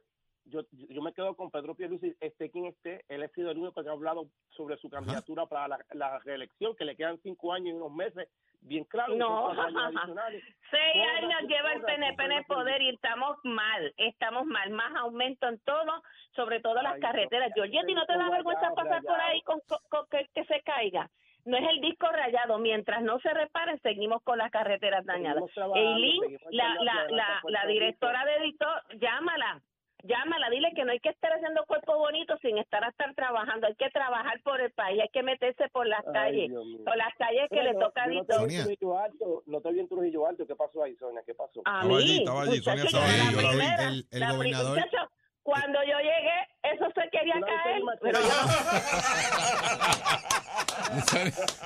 yo, 0.51 0.61
yo 0.73 1.01
me 1.03 1.13
quedo 1.13 1.35
con 1.35 1.51
Pedro 1.51 1.75
Pierluisi, 1.75 2.15
esté 2.21 2.51
quien 2.51 2.67
esté, 2.67 3.05
él 3.09 3.23
ha 3.23 3.29
sido 3.29 3.51
el 3.51 3.59
único 3.59 3.83
que 3.83 3.89
ha 3.89 3.93
hablado 3.93 4.27
sobre 4.51 4.77
su 4.77 4.91
candidatura 4.91 5.47
para 5.47 5.69
la, 5.69 5.79
la 5.93 6.19
reelección, 6.21 6.77
que 6.77 6.85
le 6.85 6.97
quedan 6.97 7.19
cinco 7.23 7.53
años 7.53 7.69
y 7.69 7.73
unos 7.73 7.93
meses, 7.93 8.29
bien 8.61 8.85
claro. 8.85 9.15
No. 9.17 9.49
años. 9.51 9.93
Seis 10.71 11.05
años 11.23 11.41
lleva 11.49 11.73
el 11.73 11.83
PNP 11.83 12.23
en 12.25 12.33
el 12.33 12.45
poder 12.45 12.83
y 12.83 12.91
estamos 12.91 13.39
mal, 13.45 13.93
estamos 13.97 14.45
mal, 14.47 14.71
más 14.71 14.95
aumento 14.97 15.49
en 15.49 15.59
todo, 15.61 16.03
sobre 16.37 16.61
todo 16.61 16.81
las 16.83 16.95
Ay, 16.95 17.01
carreteras. 17.01 17.49
no, 17.51 17.55
Georgie, 17.55 17.81
¿a 17.81 17.85
ti 17.87 17.95
no 17.95 18.07
te 18.07 18.17
da 18.19 18.31
vergüenza 18.31 18.71
pasar 18.75 19.03
por 19.03 19.21
ahí 19.21 19.41
con, 19.43 19.61
con- 19.69 19.79
con 19.89 20.07
que, 20.11 20.29
que 20.35 20.45
se 20.45 20.61
caiga? 20.63 21.09
No 21.47 21.57
es 21.57 21.67
el 21.71 21.81
disco 21.81 22.07
rayado, 22.13 22.59
mientras 22.59 23.03
no 23.03 23.19
se 23.21 23.33
reparen, 23.33 23.81
seguimos 23.81 24.23
con 24.23 24.37
las 24.37 24.51
carreteras 24.51 25.07
dañadas. 25.07 25.43
Eileen, 25.75 26.39
la, 26.51 26.75
la, 26.83 27.07
la, 27.09 27.41
la 27.49 27.67
directora 27.67 28.25
de 28.27 28.37
editor, 28.37 28.83
llámala, 28.99 29.63
llámala, 30.05 30.49
dile 30.51 30.73
que 30.75 30.85
no 30.85 30.91
hay 30.93 31.01
que 31.01 31.09
estar 31.11 31.33
haciendo 31.33 31.65
cuerpo 31.67 31.97
bonito 31.99 32.37
sin 32.43 32.59
estar 32.59 32.83
a 32.85 32.89
estar 32.89 33.15
trabajando, 33.15 33.67
hay 33.67 33.75
que 33.77 33.89
trabajar 33.91 34.41
por 34.43 34.61
el 34.61 34.71
país, 34.73 35.01
hay 35.03 35.09
que 35.13 35.23
meterse 35.23 35.69
por 35.71 35.87
las 35.87 36.05
Ay, 36.07 36.13
calles, 36.13 36.51
por 36.85 36.97
las 36.97 37.15
calles 37.19 37.49
que 37.49 37.57
Mira, 37.57 37.65
le 37.65 37.73
no- 37.75 37.81
toca 37.87 38.07
no 38.07 38.07
te 38.07 38.11
vi 38.13 38.19
en 38.19 38.27
Sonia. 38.27 38.63
Trujillo 38.65 38.99
Alto, 38.99 39.43
no 39.47 39.61
te 39.61 39.73
vi 39.73 39.81
en 39.81 39.89
Trujillo 39.89 40.27
Alto, 40.27 40.47
¿qué 40.47 40.57
pasó 40.57 40.83
ahí, 40.83 40.97
Sonia? 40.97 41.23
¿Qué 41.27 41.35
pasó? 41.35 41.61
A 41.65 41.83
Estaba 41.83 41.85
mí, 41.85 41.97
allí, 41.97 42.19
estaba 42.19 42.43
allí, 42.43 42.59
Sonia 42.63 42.85
estaba 42.85 43.05
allí, 43.05 43.33
yo 43.33 43.41
la 43.43 43.51
vi. 43.53 43.59
El- 43.87 44.07
el 44.11 44.21
la 44.21 44.33
gobernador- 44.33 44.79
muchacho, 44.79 45.11
cuando 45.43 45.79
yo 45.85 45.99
llegué, 45.99 46.49
eso 46.63 46.87
se 46.95 47.09
quería 47.11 47.35
viste 47.37 47.51
caer, 47.65 47.83
pero 48.01 48.21
yo 48.21 48.29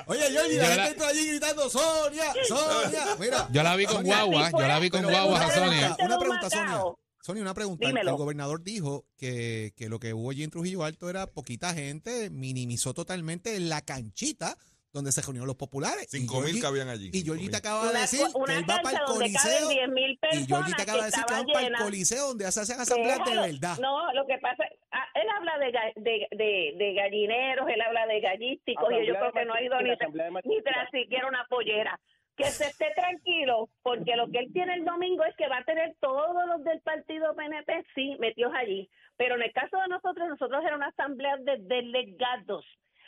Oye, 0.07 0.21
Georgie, 0.31 0.57
la 0.57 0.63
Yo 0.67 0.71
gente 0.73 0.89
está 0.91 1.07
allí 1.07 1.27
gritando, 1.29 1.69
Sonia, 1.69 2.33
Sonia. 2.43 3.01
Mira, 3.19 3.47
Yo 3.51 3.63
la 3.63 3.75
vi 3.75 3.85
con 3.85 3.95
Sonia, 3.97 4.23
guagua, 4.23 4.51
yo 4.51 4.67
la 4.67 4.79
vi 4.79 4.89
con 4.89 5.01
pero 5.01 5.11
guagua 5.13 5.39
a 5.41 5.51
Sonia. 5.51 5.95
Una 5.99 6.17
pregunta, 6.17 6.49
Sonia. 6.49 6.81
Sonia, 7.25 7.41
una 7.41 7.55
pregunta. 7.55 7.83
El- 7.87 7.89
Dímelo. 7.93 8.11
El 8.11 8.17
gobernador 8.17 8.61
dijo 8.61 9.05
que, 9.17 9.73
que 9.75 9.89
lo 9.89 9.97
que 9.97 10.13
hubo 10.13 10.29
allí 10.29 10.43
en 10.43 10.51
Trujillo 10.51 10.83
Alto 10.83 11.09
era 11.09 11.25
poquita 11.25 11.73
gente, 11.73 12.29
minimizó 12.29 12.93
totalmente 12.93 13.59
la 13.59 13.81
canchita 13.81 14.55
donde 14.93 15.11
se 15.11 15.21
reunieron 15.23 15.47
los 15.47 15.55
populares. 15.55 16.05
Cinco 16.07 16.39
mil 16.41 16.61
cabían 16.61 16.87
allí. 16.87 17.09
Y 17.11 17.21
Cinco 17.21 17.33
acaba 17.57 17.85
de 17.85 17.89
una, 17.89 18.01
decir 18.01 18.19
que 18.27 18.37
una 18.37 18.57
él 18.59 18.69
va 18.69 18.79
para 18.83 18.99
el 18.99 19.05
coliseo. 19.05 19.69
caben 19.69 19.69
10 19.69 19.89
mil 19.89 20.11
Y 20.11 20.45
te 20.45 20.81
acaba 20.83 20.99
que 20.99 21.05
de 21.05 21.05
decir 21.05 21.25
que 21.25 21.33
van 21.33 21.45
para 21.47 21.67
el 21.67 21.75
coliseo 21.75 22.27
donde 22.27 22.51
se 22.51 22.59
hacen 22.61 22.79
asambleas 22.79 23.19
de 23.25 23.35
verdad. 23.35 23.77
No, 23.81 24.13
lo 24.13 24.27
que 24.27 24.37
pasa, 24.37 24.63
ah, 24.91 25.05
él 25.15 25.27
habla 25.35 25.57
de, 25.57 26.01
de, 26.01 26.27
de, 26.31 26.75
de 26.77 26.93
gallineros, 26.93 27.67
él 27.67 27.81
habla 27.81 28.05
de 28.05 28.21
gallísticos, 28.21 28.85
y 28.91 29.07
yo 29.07 29.15
creo 29.15 29.31
que 29.33 29.45
no 29.45 29.53
ha 29.55 29.61
ido 29.63 29.81
ni, 29.81 29.89
Martín. 30.29 30.51
ni 30.51 30.61
tras 30.61 30.89
siquiera 30.91 31.27
una 31.27 31.43
pollera. 31.49 31.99
Que 32.35 32.45
se 32.45 32.65
esté 32.65 32.91
tranquilo, 32.95 33.69
porque 33.81 34.15
lo 34.17 34.27
que 34.29 34.39
él 34.39 34.51
tiene 34.51 34.73
el 34.73 34.83
domingo 34.83 35.23
es 35.23 35.35
que 35.37 35.47
va 35.47 35.59
a 35.59 35.63
tener 35.63 35.95
todos 36.01 36.45
los 36.47 36.63
del 36.65 36.81
partido 36.81 37.33
PNP, 37.35 37.85
sí, 37.95 38.15
metidos 38.19 38.53
allí. 38.53 38.89
Pero 39.15 39.35
en 39.35 39.43
el 39.43 39.53
caso 39.53 39.77
de 39.77 39.87
nosotros, 39.87 40.27
nosotros 40.27 40.61
era 40.65 40.75
una 40.75 40.87
asamblea 40.87 41.37
de 41.37 41.57
delegados. 41.59 42.65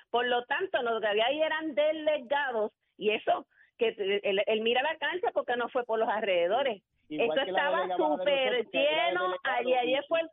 Por 0.09 0.25
lo 0.27 0.45
tanto, 0.45 0.81
los 0.81 1.01
que 1.01 1.07
había 1.07 1.25
ahí 1.25 1.41
eran 1.41 1.75
delegados 1.75 2.71
y 2.97 3.09
eso, 3.09 3.45
que 3.77 3.89
él, 4.23 4.41
él 4.45 4.61
mira 4.61 4.81
la 4.81 4.97
cancha 4.97 5.29
porque 5.33 5.57
no 5.57 5.67
fue 5.69 5.83
por 5.83 5.99
los 5.99 6.07
alrededores. 6.07 6.81
Igual 7.09 7.37
la 7.37 7.43
estaba 7.43 7.97
súper 7.97 8.65
lleno. 8.71 9.33
delegado, 9.33 9.35
Ayer, 9.43 10.05
fue 10.07 10.21
el- 10.21 10.29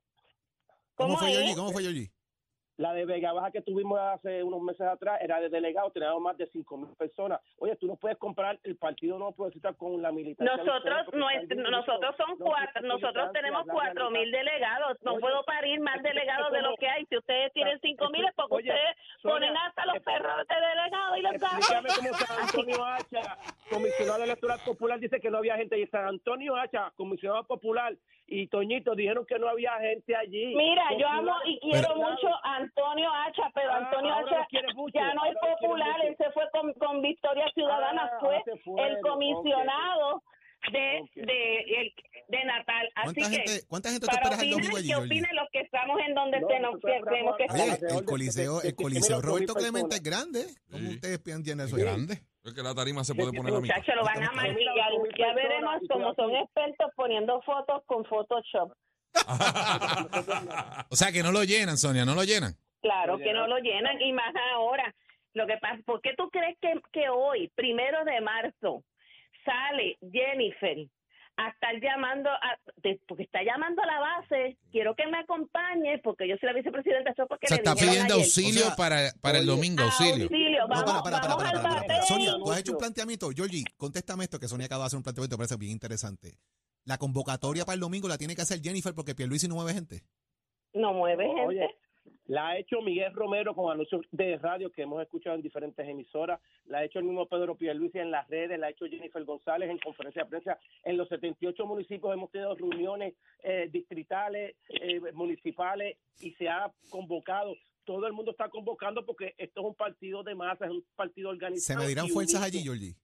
¿Cómo, 0.94 1.08
¿Cómo 1.14 1.18
fue, 1.18 1.30
es? 1.32 1.38
Yoyi? 1.38 1.54
¿Cómo 1.56 1.72
fue, 1.72 1.82
Yoyi? 1.84 2.10
La 2.76 2.92
de 2.92 3.04
Vega 3.04 3.32
Baja 3.32 3.52
que 3.52 3.62
tuvimos 3.62 3.98
hace 4.00 4.42
unos 4.42 4.60
meses 4.60 4.80
atrás 4.86 5.20
era 5.22 5.38
de 5.40 5.48
delegado, 5.48 5.90
teníamos 5.92 6.20
más 6.20 6.36
de 6.36 6.46
cinco 6.48 6.76
mil 6.76 6.88
personas. 6.96 7.40
Oye, 7.58 7.76
tú 7.76 7.86
no 7.86 7.94
puedes 7.94 8.18
comprar 8.18 8.58
el 8.64 8.76
partido 8.76 9.16
no 9.16 9.30
progresista 9.30 9.72
con 9.74 10.02
la 10.02 10.10
militancia. 10.10 10.56
Nosotros, 10.56 11.06
nuestro- 11.12 11.70
nosotros 11.70 12.16
son 12.16 12.36
cuatro, 12.36 12.82
No, 12.82 12.94
nosotros 12.94 13.30
tenemos 13.32 13.64
la 13.66 13.72
cuatro 13.72 14.10
mil 14.10 14.30
realidad. 14.32 14.38
delegados. 14.52 14.98
No 15.02 15.12
Oye, 15.12 15.20
puedo 15.20 15.44
parir 15.44 15.78
más 15.80 16.02
delegados 16.02 16.50
de 16.50 16.62
lo 16.62 16.74
que 16.76 16.88
hay. 16.88 17.06
Si 17.06 17.16
ustedes 17.16 17.52
tienen 17.52 17.78
cinco 17.80 18.10
mil 18.10 18.24
es 18.24 18.34
porque 18.34 18.54
Oye, 18.54 18.70
ustedes 18.70 18.96
Sonia, 19.22 19.34
ponen 19.34 19.56
hasta 19.56 19.86
los 19.86 20.02
perros 20.02 20.36
de 20.48 20.66
delegados 20.68 21.18
y 21.18 21.22
los 21.22 21.32
Explícame 21.34 21.88
gatos. 21.88 21.98
cómo 21.98 22.14
San 22.18 22.40
Antonio 22.40 22.84
Hacha, 22.84 23.38
comisionado 23.70 24.24
electoral 24.24 24.58
popular, 24.66 24.98
dice 24.98 25.20
que 25.20 25.30
no 25.30 25.38
había 25.38 25.56
gente. 25.56 25.78
Y 25.78 25.86
San 25.86 26.06
Antonio 26.06 26.56
Hacha, 26.56 26.90
comisionado 26.96 27.44
popular, 27.44 27.94
y 28.26 28.46
Toñito 28.48 28.94
dijeron 28.94 29.26
que 29.26 29.38
no 29.38 29.48
había 29.48 29.74
gente 29.80 30.16
allí. 30.16 30.54
Mira, 30.56 30.82
yo 30.98 31.06
amo 31.06 31.34
y 31.44 31.60
quiero 31.60 31.88
Pero- 31.94 31.96
mucho 32.10 32.28
a 32.42 32.56
Antonio 32.56 33.10
Hacha, 33.12 33.50
pero 33.54 33.70
Ah, 33.70 33.76
Antonio 33.76 34.14
ahora 34.14 34.26
Hacha 34.26 34.38
lo 34.38 34.46
quieres 34.46 34.74
mucho, 34.74 34.94
ya 34.94 35.02
no 35.02 35.10
es 35.10 35.16
ahora 35.18 35.32
lo 35.34 35.40
quieres 35.40 35.56
popular, 35.60 35.88
mucho. 35.98 36.08
él 36.08 36.16
se 36.16 36.30
fue 36.32 36.50
con, 36.50 36.72
con 36.74 37.02
Victoria 37.02 37.48
Ciudadana, 37.52 38.10
Ah, 38.14 38.16
fue 38.20 38.42
se 38.46 38.56
fue, 38.62 38.82
el 38.96 39.00
comisionado 39.02 40.22
de, 40.72 41.00
Ok. 41.02 41.10
de, 41.26 41.58
el- 41.80 41.92
de 42.26 42.44
Natal. 42.46 42.88
Así 42.94 43.14
¿Cuánta 43.20 43.30
que, 43.30 43.36
gente, 43.36 43.66
¿Cuánta 43.68 43.88
gente 43.90 44.06
tú 44.06 44.06
para 44.06 44.22
esperas 44.22 44.42
el 44.42 44.54
opinar, 44.54 44.62
domingo 44.72 44.76
allí, 44.78 44.88
que 44.88 44.96
opinen 44.96 45.36
los 45.36 45.48
que 45.52 45.60
estamos 45.60 46.00
en 46.08 46.14
donde 46.14 46.40
No, 46.40 46.46
tenemos, 46.46 46.72
nosotros 46.74 46.92
que 47.04 47.10
tenemos 47.10 47.36
que 47.36 47.44
Oye, 47.50 47.68
estar. 47.68 47.90
el 47.98 48.04
coliseo, 48.06 48.62
el 48.62 48.74
coliseo 48.74 49.20
Roberto 49.20 49.54
Clemente 49.54 49.96
es 49.96 50.02
grande. 50.02 50.46
¿Cómo 50.70 50.88
Sí. 50.88 50.94
ustedes 50.94 51.22
tienen 51.22 51.60
eso? 51.60 51.76
Sí. 51.76 51.82
Grande. 51.82 52.22
Es 52.44 52.52
que 52.54 52.62
la 52.62 52.74
tarima 52.74 53.04
se 53.04 53.14
puede 53.14 53.30
Sí, 53.30 53.36
poner 53.36 53.54
a. 53.54 53.60
Muchachos, 53.60 53.94
lo 53.94 54.04
van. 54.04 54.20
Mira, 54.54 54.72
Ya 55.18 55.34
veremos 55.34 55.82
y 55.82 55.86
son 55.86 56.34
expertos 56.34 56.90
poniendo 56.96 57.40
fotos 57.42 57.82
con 57.86 58.04
Photoshop. 58.06 58.72
O 60.90 60.96
sea 60.96 61.12
que 61.12 61.22
no 61.22 61.32
lo 61.32 61.44
llenan, 61.44 61.76
Sonia, 61.78 62.04
no 62.04 62.14
lo 62.14 62.24
llenan. 62.24 62.54
Claro 62.80 63.18
que 63.18 63.32
no 63.32 63.46
lo 63.46 63.58
llenan 63.58 64.00
y 64.00 64.12
más 64.12 64.34
ahora. 64.54 64.94
Lo 65.34 65.46
que 65.46 65.56
pasa, 65.58 65.82
¿por 65.84 66.00
qué 66.00 66.14
tú 66.16 66.30
crees 66.30 66.56
que, 66.60 66.72
que 66.92 67.08
hoy, 67.08 67.48
primero 67.54 68.04
de 68.04 68.20
marzo, 68.20 68.84
sale 69.44 69.98
Jennifer 70.12 70.76
a 71.36 71.48
estar 71.48 71.74
llamando, 71.80 72.30
a, 72.30 72.56
de- 72.76 73.00
porque 73.08 73.24
está 73.24 73.42
llamando 73.42 73.82
a 73.82 73.86
la 73.86 73.98
base? 73.98 74.56
Quiero 74.70 74.94
que 74.94 75.06
me 75.08 75.18
acompañe 75.18 75.98
porque 75.98 76.28
yo 76.28 76.36
soy 76.40 76.48
la 76.48 76.52
vicepresidenta. 76.54 77.10
Eso 77.10 77.26
porque 77.26 77.46
O 77.46 77.48
sea, 77.48 77.56
le 77.56 77.62
está 77.62 77.74
pidiendo 77.74 78.14
ayer. 78.14 78.24
auxilio 78.24 78.62
O 78.62 78.66
sea, 78.66 78.76
para, 78.76 79.10
para 79.20 79.38
el 79.38 79.46
domingo, 79.46 79.82
auxilio. 79.82 80.24
Auxilio, 80.24 80.60
No, 80.60 80.68
vamos, 80.68 81.02
para, 81.02 81.20
para, 81.20 81.36
para, 81.36 81.60
vamos 81.62 81.84
para. 81.86 82.02
Sonia, 82.02 82.34
tú 82.38 82.52
has 82.52 82.60
hecho 82.60 82.72
un 82.72 82.78
planteamiento. 82.78 83.28
Georgie, 83.34 83.64
contéstame 83.76 84.24
esto, 84.24 84.38
que 84.38 84.46
Sonia 84.48 84.66
acaba 84.66 84.84
de 84.84 84.86
hacer 84.86 84.96
un 84.98 85.02
planteamiento 85.02 85.36
que 85.36 85.38
me 85.40 85.46
parece 85.48 85.58
bien 85.58 85.72
interesante. 85.72 86.38
La 86.84 86.98
convocatoria 86.98 87.64
para 87.64 87.74
el 87.74 87.80
domingo 87.80 88.06
la 88.08 88.18
tiene 88.18 88.36
que 88.36 88.42
hacer 88.42 88.60
Jennifer 88.62 88.94
porque 88.94 89.14
Pierluisi 89.16 89.48
no 89.48 89.54
mueve 89.56 89.72
gente. 89.74 90.02
No 90.74 90.92
mueve 90.92 91.24
gente. 91.26 91.42
Oye, 91.46 91.68
la 92.26 92.48
ha 92.48 92.58
hecho 92.58 92.80
Miguel 92.80 93.12
Romero 93.12 93.54
con 93.54 93.70
anuncios 93.70 94.02
de 94.10 94.38
radio 94.38 94.70
que 94.70 94.82
hemos 94.82 95.02
escuchado 95.02 95.36
en 95.36 95.42
diferentes 95.42 95.86
emisoras, 95.86 96.40
la 96.66 96.78
ha 96.78 96.84
hecho 96.84 96.98
el 96.98 97.04
mismo 97.04 97.26
Pedro 97.26 97.54
Pierluisi 97.54 97.98
en 97.98 98.10
las 98.10 98.26
redes, 98.28 98.58
la 98.58 98.68
ha 98.68 98.70
hecho 98.70 98.86
Jennifer 98.86 99.22
González 99.24 99.70
en 99.70 99.78
conferencia 99.78 100.24
de 100.24 100.30
prensa. 100.30 100.58
En 100.84 100.96
los 100.96 101.08
78 101.08 101.66
municipios 101.66 102.12
hemos 102.12 102.30
tenido 102.30 102.54
reuniones 102.54 103.14
eh, 103.42 103.68
distritales, 103.70 104.56
eh, 104.68 105.00
municipales 105.12 105.98
y 106.20 106.32
se 106.32 106.48
ha 106.48 106.72
convocado. 106.90 107.54
Todo 107.84 108.06
el 108.06 108.14
mundo 108.14 108.30
está 108.30 108.48
convocando 108.48 109.04
porque 109.04 109.34
esto 109.36 109.60
es 109.60 109.66
un 109.66 109.74
partido 109.74 110.22
de 110.22 110.34
masas, 110.34 110.68
es 110.68 110.74
un 110.74 110.84
partido 110.96 111.28
¿Se 111.28 111.34
organizado. 111.34 111.80
me 111.80 111.88
dirán 111.88 112.08
fuerzas 112.08 112.42
allí, 112.42 112.60
Georgie? 112.60 112.94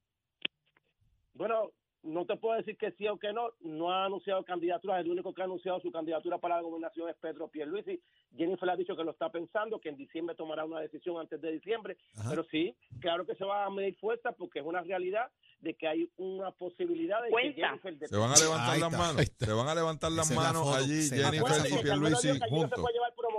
Bueno, 1.34 1.70
no 2.02 2.24
te 2.24 2.36
puedo 2.36 2.56
decir 2.56 2.76
que 2.78 2.92
sí 2.92 3.06
o 3.08 3.18
que 3.18 3.32
no. 3.32 3.50
No 3.60 3.92
ha 3.92 4.06
anunciado 4.06 4.42
candidatura. 4.44 4.98
El 5.00 5.10
único 5.10 5.34
que 5.34 5.42
ha 5.42 5.44
anunciado 5.44 5.80
su 5.80 5.90
candidatura 5.92 6.38
para 6.38 6.56
la 6.56 6.62
gobernación 6.62 7.08
es 7.08 7.16
Pedro 7.16 7.48
Pierluisi. 7.48 8.00
Jennifer 8.36 8.66
le 8.66 8.72
ha 8.72 8.76
dicho 8.76 8.96
que 8.96 9.04
lo 9.04 9.10
está 9.10 9.30
pensando, 9.30 9.80
que 9.80 9.90
en 9.90 9.96
diciembre 9.96 10.34
tomará 10.34 10.64
una 10.64 10.80
decisión 10.80 11.18
antes 11.18 11.40
de 11.40 11.52
diciembre. 11.52 11.96
Ajá. 12.16 12.30
Pero 12.30 12.44
sí, 12.44 12.74
claro 13.00 13.26
que 13.26 13.34
se 13.34 13.44
va 13.44 13.64
a 13.66 13.70
medir 13.70 13.96
fuerza 13.96 14.32
porque 14.32 14.60
es 14.60 14.64
una 14.64 14.80
realidad 14.82 15.30
de 15.60 15.74
que 15.74 15.86
hay 15.88 16.10
una 16.16 16.52
posibilidad 16.52 17.22
de 17.22 17.28
Cuenta. 17.30 17.54
que 17.54 17.62
Jennifer... 17.66 17.98
de- 17.98 18.08
Se 18.08 18.16
van 18.16 18.30
a 18.30 18.36
levantar 18.36 18.70
Ahí 18.70 18.80
las 18.80 18.92
está. 18.92 18.98
manos. 19.06 19.26
Se 19.38 19.52
van 19.52 19.68
a 19.68 19.74
levantar 19.74 20.12
las 20.12 20.30
Esa 20.30 20.40
manos 20.40 20.62
foto. 20.62 20.76
allí, 20.76 21.02
Jennifer 21.08 21.66
y 21.70 21.82
Pierluisi 21.82 22.28
no 22.28 22.68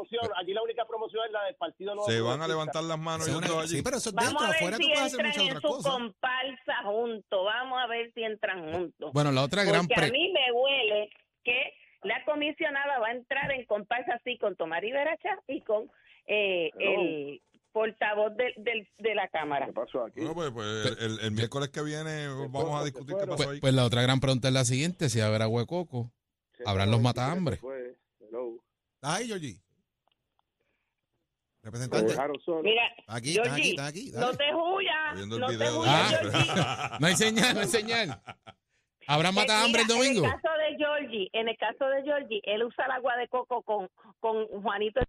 promoción. 0.10 0.32
Allí 0.38 0.54
la 0.54 0.62
única 0.64 0.86
promoción 0.86 1.26
es 1.26 1.32
la 1.32 1.44
del 1.46 1.56
Partido 1.56 1.96
Nuevo 1.96 2.10
Se 2.10 2.22
van 2.22 2.42
a 2.42 2.48
levantar 2.48 2.84
las 2.84 3.00
manos 3.00 3.28
una- 3.30 3.48
dos 3.48 3.64
allí. 3.64 3.78
sí, 3.78 3.82
pero 3.84 3.98
eso 3.98 4.10
es 4.10 4.16
Vamos 4.16 4.30
dentro, 4.32 4.46
a 4.46 4.50
ver 4.50 4.56
afuera 4.58 4.78
tú 4.78 4.84
si 4.84 4.90
puedes 4.90 5.06
hacer 5.14 5.26
entran 5.26 5.46
muchas 5.46 5.58
otras 5.58 5.72
cosas. 5.74 5.92
comparsa 5.94 6.76
juntos. 6.84 7.40
Vamos 7.46 7.80
a 7.82 7.88
ver 7.88 8.12
si 8.14 8.24
entran 8.24 8.72
juntos. 8.74 9.12
Bueno, 9.14 9.32
la 9.32 9.44
otra 9.44 9.64
gran 9.64 9.88
Porque 9.88 10.06
a 10.06 10.12
mí 10.12 10.32
me 10.34 10.52
huele 10.52 11.10
que 11.44 11.74
la 12.04 12.24
comisionada 12.26 13.00
va 13.00 13.08
a 13.08 13.12
entrar 13.12 13.52
en 13.52 13.66
comparsa 13.66 14.14
así 14.16 14.38
con 14.38 14.56
Tomás 14.56 14.84
Iberacha 14.84 15.38
y 15.48 15.62
con 15.62 15.90
eh, 16.28 16.70
el 16.80 17.42
portavoz 17.72 18.36
de, 18.36 18.54
del- 18.58 18.88
de 18.98 19.16
la 19.16 19.28
Cámara. 19.30 19.68
¿Qué 19.68 19.74
pasó 19.74 20.04
aquí? 20.06 20.20
Bueno, 20.20 20.34
pues, 20.36 20.52
pues, 20.52 20.98
el, 21.00 21.20
el 21.22 21.32
miércoles 21.32 21.70
que 21.70 21.82
viene 21.82 22.28
vamos 22.50 22.80
a 22.80 22.84
discutir 22.84 23.16
qué 23.18 23.26
pasó 23.26 23.38
pues, 23.38 23.48
ahí. 23.50 23.60
pues 23.60 23.74
la 23.74 23.86
otra 23.86 24.02
gran 24.02 24.20
pregunta 24.20 24.48
es 24.50 24.54
la 24.54 24.66
siguiente, 24.66 25.10
si 25.10 25.22
habrá 25.22 25.48
huecoco. 25.48 26.12
Habrán 26.66 26.92
los 26.92 27.02
matahambre. 27.02 27.56
¿Estás 27.56 29.18
ahí, 29.18 29.28
Georgie? 29.28 29.58
Representante. 31.64 32.16
Mira, 32.64 32.82
Aquí, 33.08 33.38
aquí, 33.40 33.70
están 33.72 33.86
aquí. 33.86 34.12
no 34.16 34.32
te 34.32 34.46
huyas, 34.56 35.28
no 35.28 35.48
te 35.48 35.72
huyas, 35.72 36.14
Ah. 36.58 36.98
No 37.00 37.08
hay 37.08 37.16
señal, 37.16 37.54
no 37.56 37.62
hay 37.62 37.68
señal. 37.68 38.22
¿Habrá 39.08 39.32
mata 39.32 39.64
hambre 39.64 39.82
el 39.84 39.88
domingo? 39.88 40.26
En 40.26 40.32
el 40.32 40.32
caso 40.42 40.50
de 40.58 40.78
Georgie, 40.78 41.30
en 41.34 41.50
el 41.50 41.58
caso 41.58 41.86
de 41.86 42.04
Georgie, 42.04 42.42
él 42.46 42.64
usa 42.64 42.86
el 42.86 42.92
agua 42.92 43.16
de 43.18 43.28
coco 43.28 43.62
con, 43.64 43.90
con 44.20 44.46
Juanito. 44.62 45.02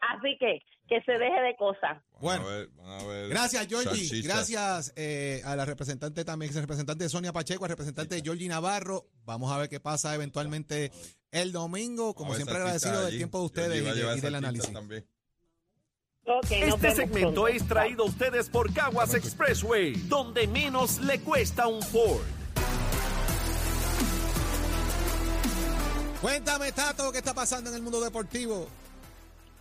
Así 0.00 0.36
que 0.38 0.60
que 0.88 1.00
se 1.02 1.12
deje 1.12 1.40
de 1.40 1.56
cosas. 1.56 2.02
Bueno. 2.20 2.44
Van 2.44 2.52
a 2.52 2.56
ver, 2.56 2.68
van 2.76 2.86
a 3.00 3.04
ver 3.04 3.28
Gracias, 3.30 3.66
Georgie. 3.66 3.88
salchichas. 4.06 4.24
Gracias 4.50 4.92
eh, 4.96 5.40
a 5.44 5.56
la 5.56 5.64
representante 5.64 6.24
también, 6.24 6.52
representante 6.54 7.04
de 7.04 7.10
Sonia 7.10 7.32
Pacheco, 7.32 7.64
al 7.64 7.70
representante 7.70 8.14
de 8.16 8.20
Georgie 8.22 8.48
Navarro. 8.48 9.06
Vamos 9.24 9.50
a 9.50 9.58
ver 9.58 9.68
qué 9.70 9.80
pasa 9.80 10.14
eventualmente 10.14 10.92
el 11.30 11.50
domingo. 11.52 12.14
Como 12.14 12.34
siempre, 12.34 12.56
agradecido 12.56 13.06
del 13.06 13.16
tiempo 13.16 13.38
de 13.38 13.44
ustedes 13.46 13.80
y, 13.80 13.84
de- 14.00 14.16
y 14.18 14.20
del 14.20 14.34
análisis. 14.34 14.72
también. 14.72 15.06
Este 16.24 16.92
segmento 16.92 17.42
pronto. 17.42 17.48
es 17.48 17.66
traído 17.66 18.04
a 18.04 18.06
ustedes 18.06 18.48
por 18.48 18.72
Caguas 18.72 19.12
Expressway, 19.14 19.94
donde 20.08 20.46
menos 20.46 21.00
le 21.00 21.20
cuesta 21.20 21.66
un 21.66 21.82
Ford. 21.82 22.22
Cuéntame, 26.20 26.70
Tato, 26.70 27.10
¿qué 27.10 27.18
está 27.18 27.34
pasando 27.34 27.70
en 27.70 27.76
el 27.76 27.82
mundo 27.82 28.00
deportivo? 28.00 28.68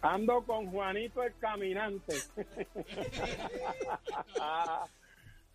Ando 0.03 0.43
con 0.43 0.71
Juanito 0.71 1.23
el 1.23 1.35
caminante. 1.39 2.15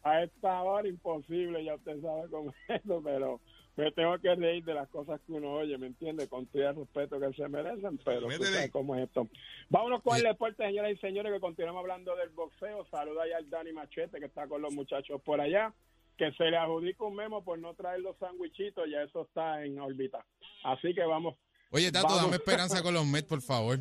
A 0.07 0.23
esta 0.23 0.63
hora 0.63 0.87
imposible, 0.87 1.65
ya 1.65 1.75
usted 1.75 2.01
sabe 2.01 2.31
cómo 2.31 2.55
es 2.69 2.81
eso, 2.81 3.03
pero 3.05 3.41
me 3.77 3.93
tengo 3.93 4.19
que 4.19 4.35
reír 4.35 4.65
de 4.65 4.75
las 4.75 4.89
cosas 4.89 5.21
que 5.27 5.33
uno 5.33 5.53
oye, 5.53 5.77
¿me 5.79 5.87
entiende? 5.87 6.29
Con 6.29 6.47
todo 6.47 6.69
el 6.69 6.77
respeto 6.77 7.21
que 7.21 7.33
se 7.35 7.49
merecen, 7.49 7.99
pero 8.05 8.27
tú 8.27 8.45
sabes 8.45 8.71
cómo 8.71 8.97
es 8.97 9.05
esto. 9.05 9.29
Vámonos 9.69 10.03
con 10.03 10.17
el 10.17 10.23
deporte, 10.23 10.65
señoras 10.65 10.93
y 10.93 10.97
señores, 10.97 11.33
que 11.33 11.41
continuamos 11.41 11.81
hablando 11.81 12.17
del 12.17 12.31
boxeo. 12.31 12.87
Saluda 12.91 13.29
ya 13.29 13.37
al 13.37 13.51
Dani 13.51 13.73
Machete, 13.73 14.19
que 14.19 14.27
está 14.27 14.49
con 14.49 14.63
los 14.63 14.73
muchachos 14.73 15.21
por 15.23 15.41
allá. 15.41 15.75
Que 16.17 16.33
se 16.33 16.45
le 16.45 16.57
adjudica 16.57 17.05
un 17.05 17.15
memo 17.15 17.45
por 17.45 17.59
no 17.59 17.75
traer 17.75 18.01
los 18.01 18.17
sandwichitos, 18.17 18.89
ya 18.91 19.03
eso 19.03 19.23
está 19.23 19.63
en 19.63 19.79
órbita. 19.79 20.25
Así 20.65 20.95
que 20.95 21.05
vamos 21.05 21.35
Oye, 21.71 21.91
Tato, 21.91 22.09
Vamos. 22.09 22.23
dame 22.23 22.37
esperanza 22.37 22.83
con 22.83 22.95
los 22.95 23.07
Mets, 23.07 23.29
por 23.29 23.43
favor. 23.43 23.79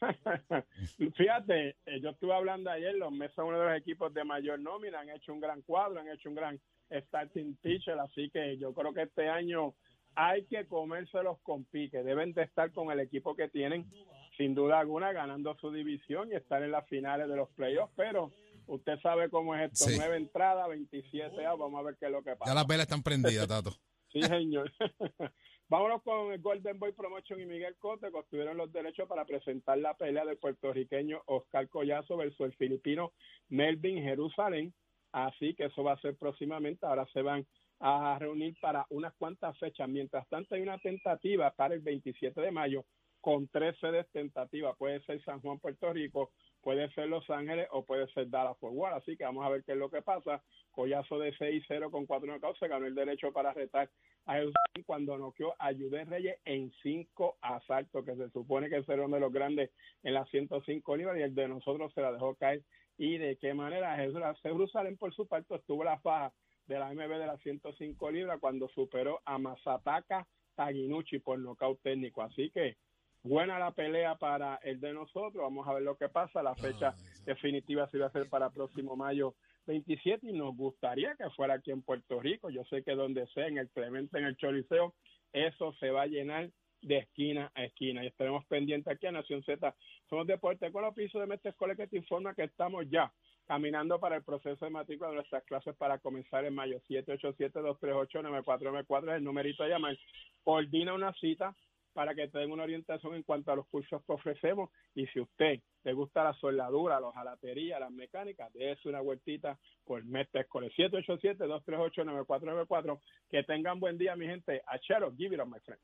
Fíjate, 1.16 1.76
eh, 1.86 2.00
yo 2.00 2.10
estuve 2.10 2.34
hablando 2.34 2.70
ayer, 2.70 2.94
los 2.94 3.12
Mets 3.12 3.34
son 3.34 3.46
uno 3.46 3.58
de 3.60 3.66
los 3.70 3.78
equipos 3.78 4.12
de 4.12 4.24
mayor 4.24 4.60
nómina, 4.60 5.00
han 5.00 5.10
hecho 5.10 5.32
un 5.32 5.40
gran 5.40 5.62
cuadro, 5.62 6.00
han 6.00 6.08
hecho 6.08 6.28
un 6.28 6.34
gran 6.34 6.60
starting 7.00 7.56
pitcher, 7.56 7.98
así 7.98 8.30
que 8.30 8.56
yo 8.58 8.72
creo 8.74 8.92
que 8.92 9.02
este 9.02 9.28
año 9.28 9.74
hay 10.14 10.44
que 10.44 10.66
comérselos 10.66 11.38
con 11.42 11.64
pique, 11.64 12.02
deben 12.02 12.32
de 12.34 12.42
estar 12.42 12.70
con 12.72 12.90
el 12.90 13.00
equipo 13.00 13.34
que 13.34 13.48
tienen, 13.48 13.90
sin 14.36 14.54
duda 14.54 14.78
alguna, 14.80 15.12
ganando 15.12 15.56
su 15.56 15.70
división 15.70 16.30
y 16.30 16.34
estar 16.36 16.62
en 16.62 16.70
las 16.72 16.86
finales 16.88 17.28
de 17.28 17.36
los 17.36 17.48
playoffs, 17.50 17.92
pero 17.96 18.30
usted 18.66 18.98
sabe 19.00 19.30
cómo 19.30 19.54
es 19.54 19.72
esto, 19.72 19.88
Sí. 19.90 19.96
nueve 19.98 20.16
entradas, 20.16 20.68
27 20.68 21.46
outs, 21.46 21.58
vamos 21.60 21.80
a 21.80 21.82
ver 21.82 21.96
qué 21.98 22.06
es 22.06 22.12
lo 22.12 22.22
que 22.22 22.36
pasa. 22.36 22.50
Ya 22.50 22.54
las 22.54 22.66
velas 22.66 22.84
están 22.86 23.02
prendidas, 23.02 23.48
Tato. 23.48 23.70
Sí, 24.12 24.20
señor. 24.22 24.70
Vámonos 25.70 26.02
con 26.02 26.32
el 26.34 26.42
Golden 26.42 26.78
Boy 26.78 26.92
Promotion 26.92 27.40
y 27.40 27.46
Miguel 27.46 27.76
Cote, 27.78 28.10
que 28.10 28.18
obtuvieron 28.18 28.58
los 28.58 28.70
derechos 28.70 29.08
para 29.08 29.24
presentar 29.24 29.78
la 29.78 29.94
pelea 29.96 30.26
del 30.26 30.36
puertorriqueño 30.36 31.22
Oscar 31.24 31.66
Collazo 31.70 32.18
versus 32.18 32.40
el 32.40 32.52
filipino 32.56 33.12
Melvin 33.48 34.02
Jerusalén. 34.02 34.74
Así 35.12 35.54
que 35.54 35.64
eso 35.66 35.84
va 35.84 35.92
a 35.92 36.00
ser 36.00 36.16
próximamente. 36.16 36.86
Ahora 36.86 37.06
se 37.12 37.22
van 37.22 37.46
a 37.80 38.16
reunir 38.18 38.54
para 38.60 38.86
unas 38.90 39.12
cuantas 39.14 39.58
fechas. 39.58 39.88
Mientras 39.88 40.28
tanto, 40.28 40.54
hay 40.54 40.62
una 40.62 40.78
tentativa 40.78 41.50
para 41.52 41.74
el 41.74 41.80
27 41.80 42.40
de 42.40 42.50
mayo 42.50 42.84
con 43.22 43.46
tres 43.48 43.76
sedes 43.80 44.06
tentativas. 44.10 44.76
Puede 44.76 45.00
ser 45.04 45.22
San 45.24 45.40
Juan, 45.40 45.58
Puerto 45.60 45.92
Rico, 45.92 46.32
puede 46.60 46.90
ser 46.92 47.08
Los 47.08 47.28
Ángeles 47.30 47.68
o 47.70 47.84
puede 47.84 48.06
ser 48.08 48.28
Dallas 48.28 48.58
Fort 48.58 48.74
Worth. 48.74 48.96
Así 48.96 49.16
que 49.16 49.24
vamos 49.24 49.46
a 49.46 49.48
ver 49.48 49.62
qué 49.64 49.72
es 49.72 49.78
lo 49.78 49.88
que 49.88 50.02
pasa. 50.02 50.42
Collazo 50.72 51.18
de 51.18 51.32
6-0 51.34 51.90
con 51.90 52.04
4 52.04 52.26
knockouts, 52.26 52.58
se 52.58 52.68
ganó 52.68 52.86
el 52.86 52.94
derecho 52.94 53.32
para 53.32 53.52
retar 53.52 53.88
a 54.26 54.34
Jesús 54.34 54.52
cuando 54.86 55.16
noqueó 55.18 55.54
a 55.58 55.72
Judé 55.72 56.04
Reyes 56.04 56.36
en 56.44 56.72
5 56.82 57.38
asaltos, 57.40 58.04
que 58.04 58.16
se 58.16 58.28
supone 58.30 58.68
que 58.68 58.78
es 58.78 58.88
uno 58.88 59.08
de 59.08 59.20
los 59.20 59.32
grandes 59.32 59.70
en 60.02 60.14
las 60.14 60.28
105 60.30 60.96
libras 60.96 61.16
y 61.18 61.22
el 61.22 61.34
de 61.34 61.48
nosotros 61.48 61.92
se 61.94 62.00
la 62.00 62.12
dejó 62.12 62.34
caer. 62.34 62.62
¿Y 62.98 63.18
de 63.18 63.36
qué 63.36 63.54
manera? 63.54 63.96
Jesús 63.96 64.20
Jerusalén, 64.42 64.96
por 64.96 65.14
su 65.14 65.26
parte, 65.26 65.54
estuvo 65.54 65.84
la 65.84 65.98
faja 66.00 66.32
de 66.66 66.78
la 66.78 66.92
MB 66.92 67.08
de 67.18 67.26
las 67.26 67.40
105 67.40 68.10
libras 68.10 68.38
cuando 68.40 68.68
superó 68.68 69.20
a 69.24 69.38
Masataka 69.38 70.26
Taginuchi 70.54 71.18
por 71.18 71.38
nocaut 71.38 71.80
técnico. 71.82 72.22
Así 72.22 72.50
que 72.50 72.76
buena 73.22 73.58
la 73.58 73.72
pelea 73.72 74.16
para 74.16 74.56
el 74.62 74.80
de 74.80 74.92
nosotros. 74.92 75.42
Vamos 75.42 75.66
a 75.66 75.74
ver 75.74 75.82
lo 75.82 75.96
que 75.96 76.08
pasa. 76.08 76.42
La 76.42 76.54
fecha 76.54 76.94
definitiva 77.24 77.88
se 77.88 77.98
va 77.98 78.06
a 78.06 78.08
hacer 78.08 78.28
para 78.28 78.50
próximo 78.50 78.96
mayo 78.96 79.34
27 79.66 80.28
y 80.28 80.32
nos 80.32 80.56
gustaría 80.56 81.14
que 81.14 81.30
fuera 81.30 81.54
aquí 81.54 81.70
en 81.70 81.82
Puerto 81.82 82.20
Rico. 82.20 82.50
Yo 82.50 82.64
sé 82.64 82.82
que 82.82 82.94
donde 82.94 83.26
sea, 83.28 83.46
en 83.46 83.58
el 83.58 83.70
Clemente, 83.70 84.18
en 84.18 84.24
el 84.24 84.36
Choliseo, 84.36 84.94
eso 85.32 85.72
se 85.74 85.90
va 85.90 86.02
a 86.02 86.06
llenar 86.06 86.50
de 86.82 86.98
esquina 86.98 87.50
a 87.54 87.64
esquina. 87.64 88.04
Y 88.04 88.08
estaremos 88.08 88.44
pendientes 88.46 88.92
aquí 88.92 89.06
a 89.06 89.12
Nación 89.12 89.42
Z. 89.42 89.74
Somos 90.10 90.26
Deportes 90.26 90.70
con 90.72 90.82
los 90.82 90.94
pisos 90.94 91.20
de 91.20 91.26
Mestre 91.26 91.54
que 91.76 91.86
te 91.86 91.96
informa 91.96 92.34
que 92.34 92.44
estamos 92.44 92.84
ya 92.90 93.10
caminando 93.46 93.98
para 93.98 94.16
el 94.16 94.22
proceso 94.22 94.62
de 94.64 94.70
matrícula 94.70 95.10
de 95.10 95.16
nuestras 95.16 95.42
clases 95.44 95.74
para 95.76 95.98
comenzar 95.98 96.44
en 96.44 96.54
mayo. 96.54 96.80
787-238-9494 96.88 99.10
es 99.10 99.16
el 99.16 99.24
numerito 99.24 99.64
a 99.64 99.68
llamar. 99.68 99.98
Coordina 100.44 100.94
una 100.94 101.12
cita 101.14 101.56
para 101.92 102.14
que 102.14 102.28
te 102.28 102.38
den 102.38 102.50
una 102.50 102.62
orientación 102.62 103.14
en 103.14 103.22
cuanto 103.22 103.52
a 103.52 103.56
los 103.56 103.66
cursos 103.66 104.02
que 104.04 104.12
ofrecemos 104.12 104.70
y 104.94 105.06
si 105.08 105.20
usted 105.20 105.60
le 105.84 105.92
gusta 105.92 106.24
la 106.24 106.32
soldadura, 106.34 107.00
la 107.00 107.12
jalatería, 107.12 107.78
las 107.78 107.90
mecánicas, 107.90 108.50
déjese 108.54 108.88
una 108.88 109.00
vueltita 109.00 109.58
por 109.84 110.02
Mestre 110.04 110.40
Escolar 110.42 110.70
787-238-9494 110.72 112.98
que 113.28 113.42
tengan 113.44 113.78
buen 113.78 113.98
día 113.98 114.16
mi 114.16 114.26
gente, 114.26 114.62
achero, 114.66 115.14
give 115.14 115.34
it 115.34 115.42
up 115.42 115.48
my 115.48 115.60
friend 115.60 115.80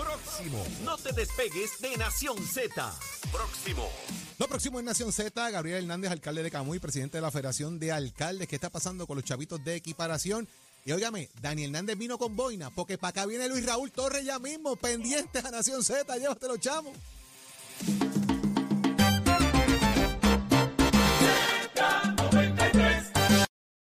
Próximo, 0.00 0.64
no 0.82 0.96
te 0.96 1.12
despegues 1.12 1.78
de 1.80 1.94
Nación 1.98 2.38
Z. 2.38 2.70
Próximo. 3.30 3.86
Lo 4.38 4.48
próximo 4.48 4.78
en 4.78 4.86
Nación 4.86 5.12
Z, 5.12 5.50
Gabriel 5.50 5.82
Hernández, 5.82 6.10
alcalde 6.10 6.42
de 6.42 6.50
Camuy, 6.50 6.78
presidente 6.78 7.18
de 7.18 7.22
la 7.22 7.30
Federación 7.30 7.78
de 7.78 7.92
Alcaldes. 7.92 8.48
¿Qué 8.48 8.56
está 8.56 8.70
pasando 8.70 9.06
con 9.06 9.16
los 9.16 9.24
chavitos 9.26 9.62
de 9.62 9.76
equiparación? 9.76 10.48
Y 10.86 10.92
óigame, 10.92 11.28
Daniel 11.42 11.68
Hernández 11.68 11.98
vino 11.98 12.16
con 12.16 12.34
boina, 12.34 12.70
porque 12.70 12.96
para 12.96 13.10
acá 13.10 13.26
viene 13.26 13.46
Luis 13.50 13.66
Raúl 13.66 13.92
Torres 13.92 14.24
ya 14.24 14.38
mismo, 14.38 14.74
pendiente 14.76 15.40
a 15.40 15.50
Nación 15.50 15.84
Z, 15.84 16.16
llévatelo, 16.16 16.56
chamo. 16.56 16.94